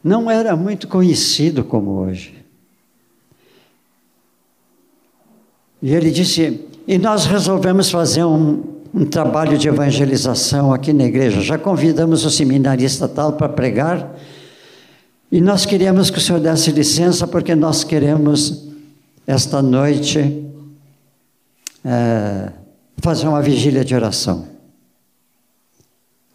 [0.03, 2.33] não era muito conhecido como hoje.
[5.81, 8.63] E ele disse: e nós resolvemos fazer um,
[8.93, 11.41] um trabalho de evangelização aqui na igreja.
[11.41, 14.15] Já convidamos o seminarista tal para pregar.
[15.31, 18.67] E nós queríamos que o senhor desse licença, porque nós queremos,
[19.27, 20.43] esta noite,
[21.85, 22.51] é,
[23.01, 24.47] fazer uma vigília de oração.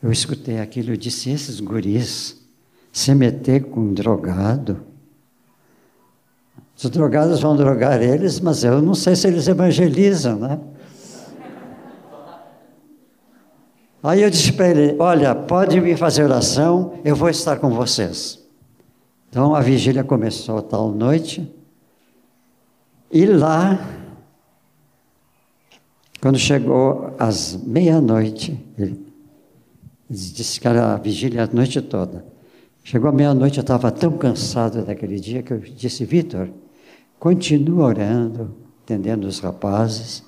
[0.03, 2.37] Eu escutei aquilo e disse: esses guris
[2.93, 4.83] se meter com um drogado.
[6.77, 10.61] Os drogados vão drogar eles, mas eu não sei se eles evangelizam, né?
[14.03, 18.39] Aí eu disse para ele: Olha, pode vir fazer oração, eu vou estar com vocês.
[19.31, 21.51] Então a vigília começou tal noite,
[23.11, 24.04] e lá
[26.25, 28.99] quando chegou às meia-noite, ele
[30.09, 32.25] disse que era a vigília a noite toda.
[32.83, 36.49] Chegou à meia-noite, eu estava tão cansado daquele dia que eu disse, Vitor,
[37.19, 40.25] continua orando, atendendo os rapazes,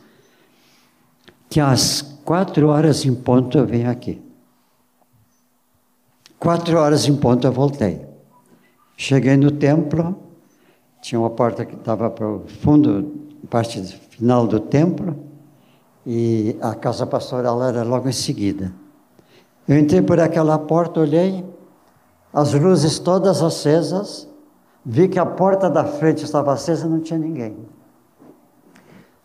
[1.48, 4.20] que às quatro horas em ponto eu venho aqui.
[6.38, 8.02] Quatro horas em ponto eu voltei.
[8.98, 10.14] Cheguei no templo,
[11.00, 13.80] tinha uma porta que estava para o fundo, parte
[14.10, 15.25] final do templo,
[16.06, 18.72] e a casa pastoral era logo em seguida.
[19.66, 21.44] Eu entrei por aquela porta, olhei,
[22.32, 24.28] as luzes todas acesas,
[24.84, 27.56] vi que a porta da frente estava acesa não tinha ninguém.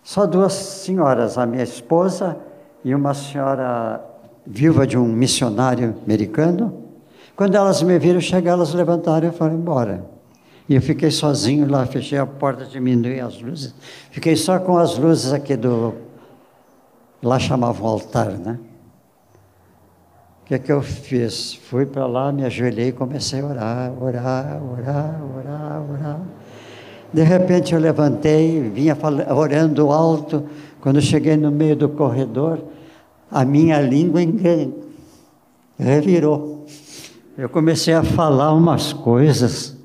[0.01, 2.35] Só duas senhoras, a minha esposa
[2.83, 4.03] e uma senhora
[4.43, 6.85] viúva de um missionário americano.
[7.35, 10.03] Quando elas me viram chegar, elas levantaram e foram embora.
[10.67, 13.75] E eu fiquei sozinho lá, fechei a porta, diminui as luzes.
[14.09, 15.93] Fiquei só com as luzes aqui do
[17.21, 18.59] Lá chamavam altar, né?
[20.41, 21.53] O que é que eu fiz?
[21.53, 26.21] Fui para lá, me ajoelhei e comecei a orar, orar, orar, orar, orar.
[27.13, 28.97] De repente eu levantei, vinha
[29.35, 30.45] orando alto.
[30.81, 32.59] Quando cheguei no meio do corredor,
[33.29, 34.21] a minha língua
[35.77, 36.65] revirou.
[37.37, 39.77] Eu comecei a falar umas coisas.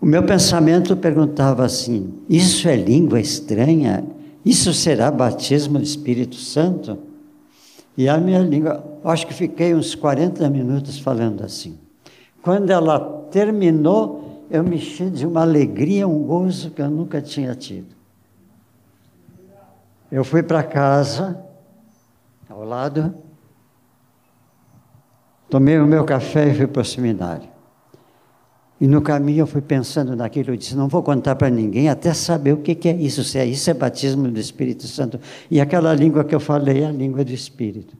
[0.00, 4.04] O meu pensamento perguntava assim: isso é língua estranha?
[4.46, 6.96] Isso será batismo do Espírito Santo?
[7.96, 11.76] E a minha língua, acho que fiquei uns 40 minutos falando assim.
[12.42, 17.56] Quando ela terminou, eu me enchi de uma alegria, um gozo que eu nunca tinha
[17.56, 17.96] tido.
[20.12, 21.44] Eu fui para casa,
[22.48, 23.12] ao lado,
[25.50, 27.55] tomei o meu café e fui para o seminário.
[28.78, 32.12] E no caminho eu fui pensando naquilo, eu disse, não vou contar para ninguém até
[32.12, 35.18] saber o que, que é isso, se é isso é batismo do Espírito Santo.
[35.50, 37.96] E aquela língua que eu falei é a língua do Espírito.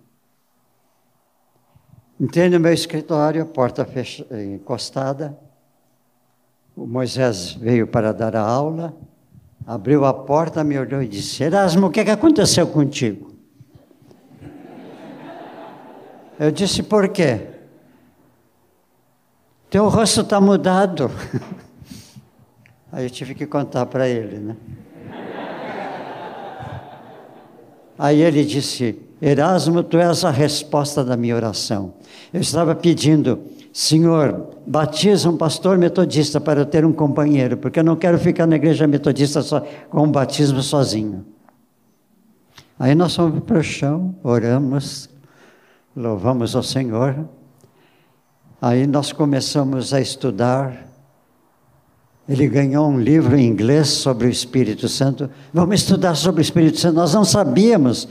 [2.20, 4.26] Entrei no meu escritório, porta fech...
[4.54, 5.38] encostada.
[6.74, 8.94] O Moisés veio para dar a aula,
[9.66, 13.32] abriu a porta, me olhou e disse: Erasmo, o que, que aconteceu contigo?
[16.38, 17.55] Eu disse: Por quê?
[19.76, 21.10] Teu rosto está mudado.
[22.90, 24.56] Aí eu tive que contar para ele, né?
[27.98, 31.92] Aí ele disse: Erasmo, tu és a resposta da minha oração.
[32.32, 33.38] Eu estava pedindo,
[33.70, 38.46] Senhor, batiza um pastor metodista para eu ter um companheiro, porque eu não quero ficar
[38.46, 39.60] na igreja metodista só,
[39.90, 41.22] com um batismo sozinho.
[42.78, 45.10] Aí nós fomos para o chão, oramos,
[45.94, 47.28] louvamos ao Senhor.
[48.66, 50.88] Aí nós começamos a estudar.
[52.28, 55.30] Ele ganhou um livro em inglês sobre o Espírito Santo.
[55.54, 56.96] Vamos estudar sobre o Espírito Santo.
[56.96, 58.08] Nós não sabíamos.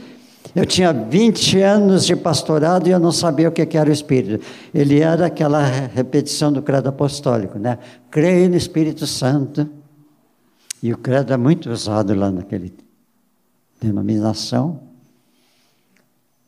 [0.54, 4.42] Eu tinha 20 anos de pastorado e eu não sabia o que era o Espírito.
[4.72, 7.78] Ele era aquela repetição do credo apostólico, né?
[8.10, 9.68] Creio no Espírito Santo.
[10.82, 12.72] E o credo é muito usado lá naquele
[13.78, 14.85] denominação.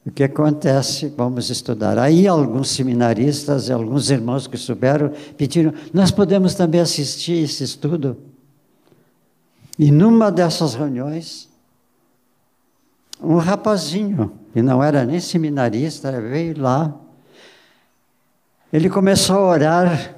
[0.08, 1.12] O que acontece?
[1.14, 1.98] Vamos estudar.
[1.98, 8.16] Aí alguns seminaristas, alguns irmãos que souberam, pediram, nós podemos também assistir esse estudo?
[9.78, 11.46] E numa dessas reuniões,
[13.22, 16.94] um rapazinho, que não era nem seminarista, veio lá.
[18.72, 20.16] Ele começou a orar.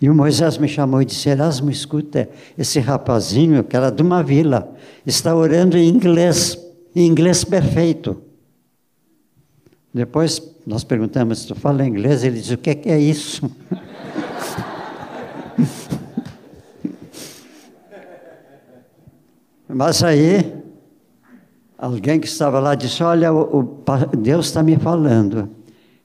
[0.00, 4.22] E o Moisés me chamou e disse: Erasmo, escuta, esse rapazinho, que era de uma
[4.22, 4.72] vila,
[5.04, 6.56] está orando em inglês,
[6.94, 8.30] em inglês perfeito.
[9.94, 13.50] Depois nós perguntamos tu fala inglês, ele disse: o que é, que é isso?
[19.68, 20.56] Mas aí,
[21.76, 23.84] alguém que estava lá disse: Olha, o, o,
[24.16, 25.50] Deus está me falando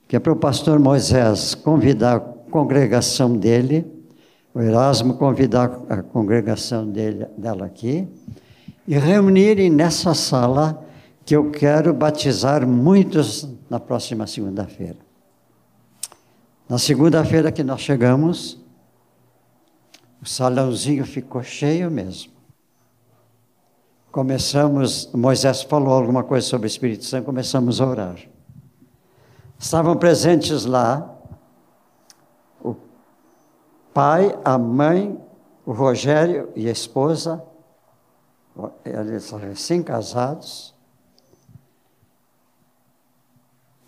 [0.06, 3.86] que é para o pastor Moisés convidar a congregação dele,
[4.54, 8.06] o Erasmo convidar a congregação dele, dela aqui,
[8.86, 10.87] e reunirem nessa sala
[11.28, 14.96] que eu quero batizar muitos na próxima segunda-feira.
[16.66, 18.58] Na segunda-feira que nós chegamos,
[20.22, 22.32] o salãozinho ficou cheio mesmo.
[24.10, 28.16] Começamos, Moisés falou alguma coisa sobre o Espírito Santo, começamos a orar.
[29.58, 31.14] Estavam presentes lá
[32.58, 32.74] o
[33.92, 35.20] pai, a mãe,
[35.66, 37.44] o Rogério e a esposa,
[38.82, 40.77] eles recém-casados,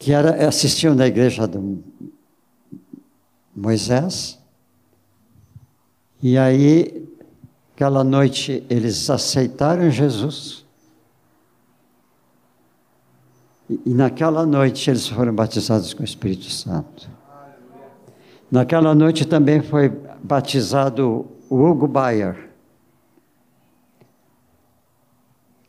[0.00, 1.84] que era, assistiam na igreja do
[3.54, 4.40] Moisés.
[6.22, 7.06] E aí,
[7.74, 10.64] aquela noite, eles aceitaram Jesus.
[13.68, 17.06] E, naquela noite, eles foram batizados com o Espírito Santo.
[18.50, 19.90] Naquela noite também foi
[20.22, 22.48] batizado Hugo Bayer.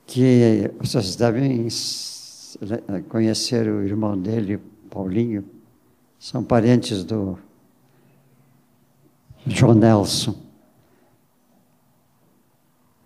[0.08, 1.68] Que vocês devem
[3.10, 4.60] conhecer o irmão dele,
[4.90, 5.44] Paulinho,
[6.20, 7.38] são parentes do
[9.46, 10.36] João Nelson.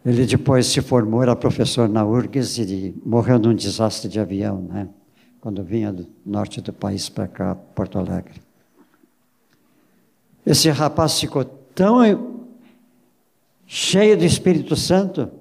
[0.05, 4.87] Ele depois se formou, era professor na URGS e morreu num desastre de avião, né?
[5.41, 8.41] Quando vinha do norte do país para cá, Porto Alegre.
[10.45, 12.45] Esse rapaz ficou tão
[13.65, 15.31] cheio do Espírito Santo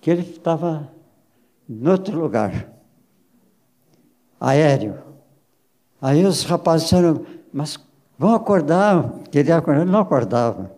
[0.00, 0.90] que ele estava
[1.68, 2.75] em outro lugar
[4.40, 4.98] aéreo.
[6.00, 7.78] Aí os rapazes disseram, mas
[8.18, 9.10] vão acordar?
[9.30, 10.70] Queria acordar, não acordava.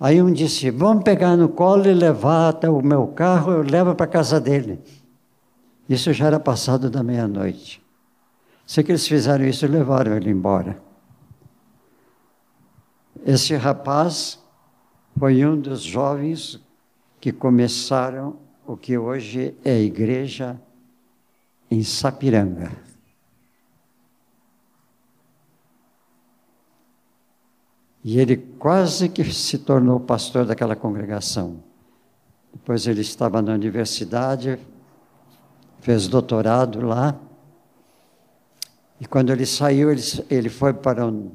[0.00, 3.94] Aí um disse, vamos pegar no colo e levar até o meu carro, eu levo
[3.94, 4.80] para casa dele.
[5.88, 7.82] Isso já era passado da meia-noite.
[8.66, 10.80] Sei que eles fizeram isso e levaram ele embora.
[13.24, 14.38] Esse rapaz
[15.18, 16.60] foi um dos jovens
[17.20, 18.36] que começaram
[18.66, 20.60] o que hoje é a igreja
[21.70, 22.72] em Sapiranga.
[28.02, 31.62] E ele quase que se tornou pastor daquela congregação.
[32.52, 34.58] Depois ele estava na universidade,
[35.80, 37.14] fez doutorado lá.
[39.00, 41.30] E quando ele saiu, ele, ele foi para o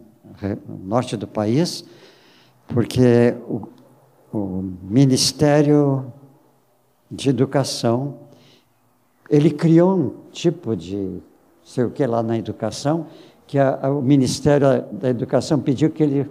[0.84, 1.86] norte do país,
[2.68, 3.68] porque o,
[4.34, 6.12] o Ministério
[7.10, 8.18] de Educação,
[9.34, 11.20] ele criou um tipo de,
[11.64, 13.08] sei o que lá na educação,
[13.48, 16.30] que a, a, o Ministério da Educação pediu que ele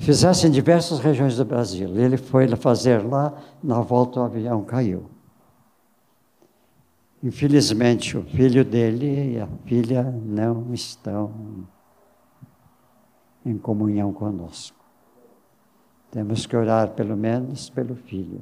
[0.00, 1.96] fizesse em diversas regiões do Brasil.
[1.96, 5.04] Ele foi fazer lá, na volta o avião caiu.
[7.22, 11.30] Infelizmente, o filho dele e a filha não estão
[13.46, 14.76] em comunhão conosco.
[16.10, 18.40] Temos que orar pelo menos pelo filho.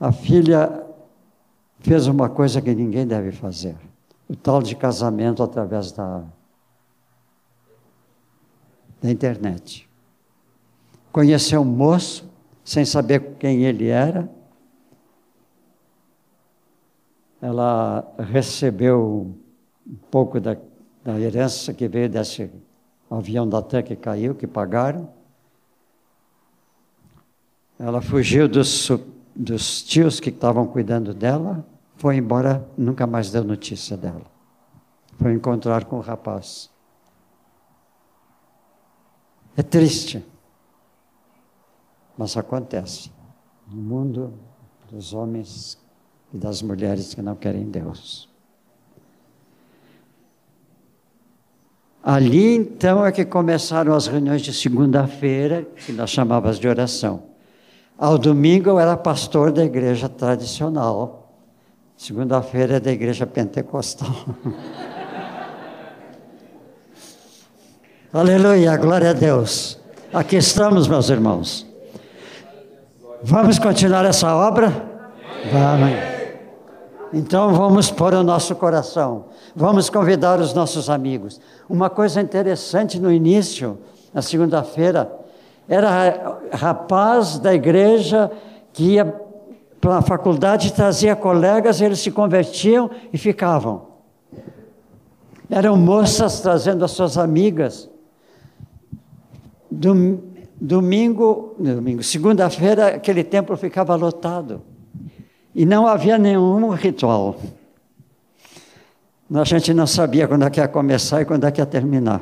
[0.00, 0.89] A filha
[1.80, 3.76] fez uma coisa que ninguém deve fazer:
[4.28, 6.24] o tal de casamento através da,
[9.02, 9.88] da internet.
[11.12, 12.30] Conheceu um moço
[12.64, 14.30] sem saber quem ele era
[17.40, 19.34] ela recebeu
[19.86, 20.56] um pouco da,
[21.02, 22.50] da herança que veio desse
[23.10, 25.08] avião da TAM que caiu, que pagaram.
[27.78, 28.90] Ela fugiu dos,
[29.40, 31.64] dos tios que estavam cuidando dela,
[31.96, 34.26] foi embora, nunca mais deu notícia dela.
[35.16, 36.70] Foi encontrar com o rapaz.
[39.56, 40.22] É triste,
[42.18, 43.10] mas acontece.
[43.66, 44.34] No mundo
[44.90, 45.78] dos homens
[46.34, 48.28] e das mulheres que não querem Deus.
[52.02, 57.29] Ali então é que começaram as reuniões de segunda-feira, que nós chamávamos de oração.
[58.00, 61.34] Ao domingo eu era pastor da igreja tradicional.
[61.98, 64.08] Segunda-feira é da igreja pentecostal.
[68.10, 69.78] Aleluia, glória a Deus.
[70.14, 71.66] Aqui estamos, meus irmãos.
[73.22, 74.70] Vamos continuar essa obra?
[75.52, 75.90] Vamos.
[77.12, 81.38] Então vamos pôr o nosso coração, vamos convidar os nossos amigos.
[81.68, 83.78] Uma coisa interessante no início,
[84.14, 85.19] na segunda-feira,
[85.70, 88.28] era rapaz da igreja
[88.72, 89.04] que ia
[89.80, 93.86] para a faculdade, trazia colegas, eles se convertiam e ficavam.
[95.48, 97.88] Eram moças trazendo as suas amigas.
[100.60, 104.62] Domingo, domingo, segunda-feira, aquele templo ficava lotado.
[105.54, 107.36] E não havia nenhum ritual.
[109.32, 112.20] A gente não sabia quando é que ia começar e quando é que ia terminar.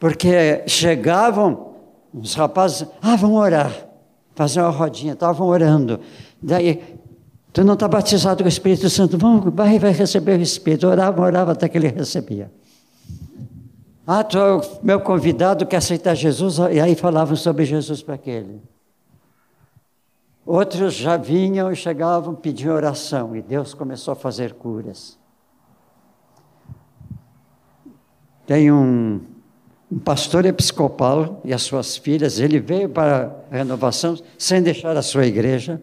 [0.00, 1.71] Porque chegavam
[2.12, 3.72] os rapazes, ah, vão orar,
[4.34, 6.00] fazer uma rodinha, estavam orando.
[6.42, 6.82] Daí,
[7.52, 10.86] tu não está batizado com o Espírito Santo, vamos, vai, vai receber o Espírito.
[10.86, 12.50] Orava, orava até que ele recebia.
[14.06, 18.16] Ah, tu é o meu convidado que aceitar Jesus, e aí falavam sobre Jesus para
[18.16, 18.60] aquele.
[20.44, 25.16] Outros já vinham e chegavam, pediam oração, e Deus começou a fazer curas.
[28.44, 29.20] Tem um,
[29.92, 35.02] um pastor episcopal e as suas filhas, ele veio para a renovação sem deixar a
[35.02, 35.82] sua igreja.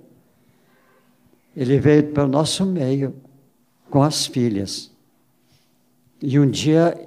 [1.56, 3.14] Ele veio para o nosso meio
[3.88, 4.92] com as filhas.
[6.20, 6.98] E um dia,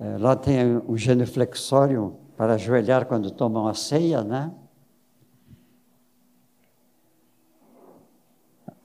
[0.00, 4.50] é, lá tem um genuflexório para ajoelhar quando tomam a ceia, né?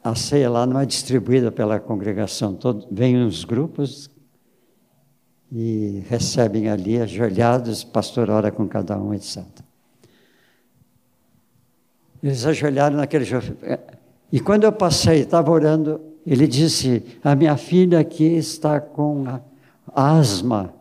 [0.03, 4.09] a ceia lá não é distribuída pela congregação, todo, vem uns grupos
[5.51, 9.43] e recebem ali ajoelhados, pastor ora com cada um, etc.
[12.21, 13.25] Eles ajoelharam naquele
[14.31, 19.25] e quando eu passei, estava orando, ele disse: A minha filha aqui está com
[19.93, 20.73] asma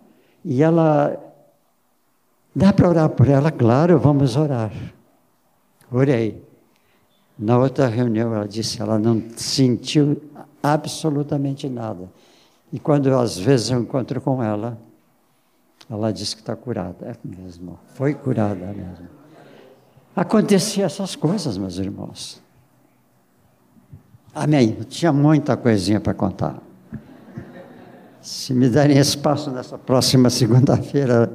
[0.44, 1.24] e ela.
[2.54, 3.50] Dá para orar por ela?
[3.50, 4.72] Claro, vamos orar.
[5.90, 6.42] Orei.
[7.38, 10.20] Na outra reunião, ela disse ela não sentiu
[10.60, 12.10] absolutamente nada.
[12.72, 14.78] E quando às vezes eu encontro com ela,
[15.90, 17.06] ela diz que está curada.
[17.06, 19.08] É mesmo, foi curada mesmo.
[20.14, 22.42] Acontecia essas coisas, meus irmãos.
[24.34, 24.76] Amém.
[24.78, 26.60] Eu tinha muita coisinha para contar.
[28.20, 31.32] Se me derem espaço nessa próxima segunda-feira,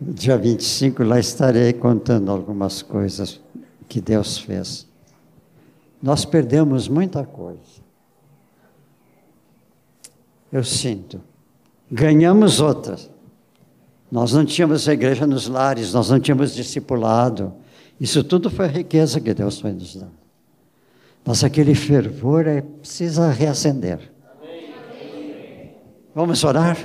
[0.00, 3.40] dia 25, lá estarei contando algumas coisas
[3.88, 4.88] que Deus fez
[6.02, 7.77] nós perdemos muita coisa.
[10.52, 11.20] Eu sinto.
[11.90, 13.10] Ganhamos outras.
[14.10, 17.52] Nós não tínhamos a igreja nos lares, nós não tínhamos discipulado.
[18.00, 20.12] Isso tudo foi riqueza que Deus foi nos dando.
[21.24, 23.98] Mas aquele fervor é, precisa reacender.
[26.14, 26.76] Vamos orar?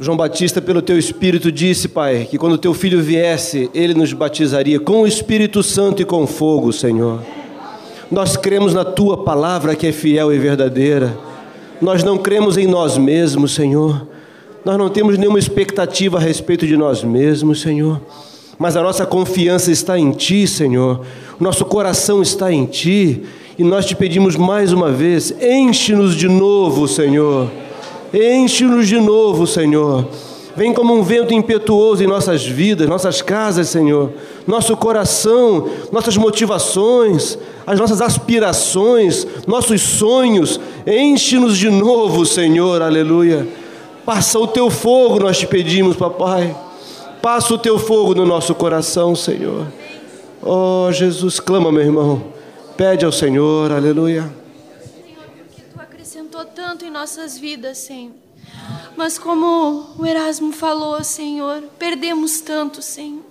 [0.00, 4.80] João Batista, pelo teu Espírito, disse, Pai, que quando teu filho viesse, ele nos batizaria
[4.80, 7.22] com o Espírito Santo e com fogo, Senhor.
[8.10, 11.16] Nós cremos na tua palavra que é fiel e verdadeira.
[11.80, 14.06] Nós não cremos em nós mesmos, Senhor.
[14.64, 18.00] Nós não temos nenhuma expectativa a respeito de nós mesmos, Senhor.
[18.58, 21.00] Mas a nossa confiança está em Ti, Senhor.
[21.38, 23.22] O nosso coração está em Ti.
[23.56, 27.48] E nós te pedimos mais uma vez: enche-nos de novo, Senhor.
[28.12, 30.08] Enche-nos de novo, Senhor.
[30.56, 34.12] Vem como um vento impetuoso em nossas vidas, nossas casas, Senhor.
[34.46, 40.60] Nosso coração, nossas motivações, as nossas aspirações, nossos sonhos.
[40.86, 42.82] Enche-nos de novo, Senhor.
[42.82, 43.46] Aleluia.
[44.04, 46.56] Passa o teu fogo, nós te pedimos, papai.
[47.22, 49.66] Passa o teu fogo no nosso coração, Senhor.
[50.42, 52.22] Oh, Jesus, clama, meu irmão.
[52.76, 54.22] Pede ao Senhor, aleluia.
[54.82, 58.12] Senhor, porque tu acrescentou tanto em nossas vidas, Senhor.
[58.96, 63.30] Mas como o Erasmo falou, Senhor, perdemos tanto, Senhor.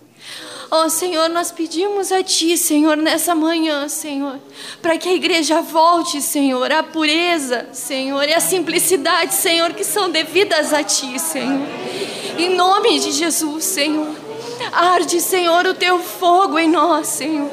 [0.71, 4.39] Oh, Senhor, nós pedimos a Ti, Senhor, nessa manhã, Senhor,
[4.83, 10.11] para que a igreja volte, Senhor, à pureza, Senhor, e à simplicidade, Senhor, que são
[10.11, 11.67] devidas a Ti, Senhor.
[12.37, 14.15] Em nome de Jesus, Senhor.
[14.71, 17.49] Arde, Senhor, o teu fogo em nós, Senhor.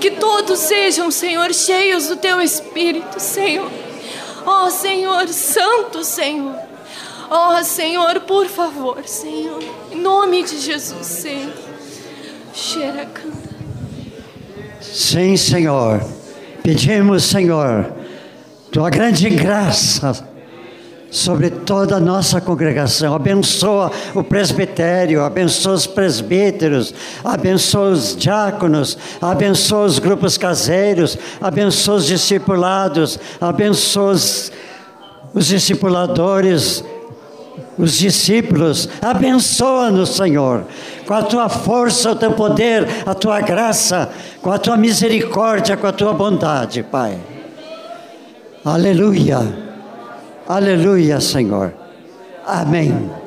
[0.00, 3.70] Que todos sejam, Senhor, cheios do teu espírito, Senhor.
[4.44, 6.65] Oh, Senhor, santo, Senhor.
[7.30, 9.62] Oh, Senhor, por favor, Senhor.
[9.90, 11.52] Em nome de Jesus, Senhor.
[14.80, 16.02] Sim, Senhor.
[16.62, 17.92] Pedimos, Senhor,
[18.72, 20.26] tua grande graça
[21.10, 23.14] sobre toda a nossa congregação.
[23.14, 26.92] Abençoa o presbitério, abençoa os presbíteros,
[27.24, 34.52] abençoa os diáconos, abençoa os grupos caseiros, abençoa os discipulados, abençoa os,
[35.34, 36.84] os discipuladores,
[37.78, 38.88] os discípulos.
[39.02, 40.64] Abençoa-nos, Senhor,
[41.06, 44.10] com a tua força, o teu poder, a tua graça,
[44.42, 47.18] com a tua misericórdia, com a tua bondade, Pai.
[48.64, 49.38] Aleluia.
[50.48, 51.72] Aleluia, Senhor.
[52.46, 53.25] Amém.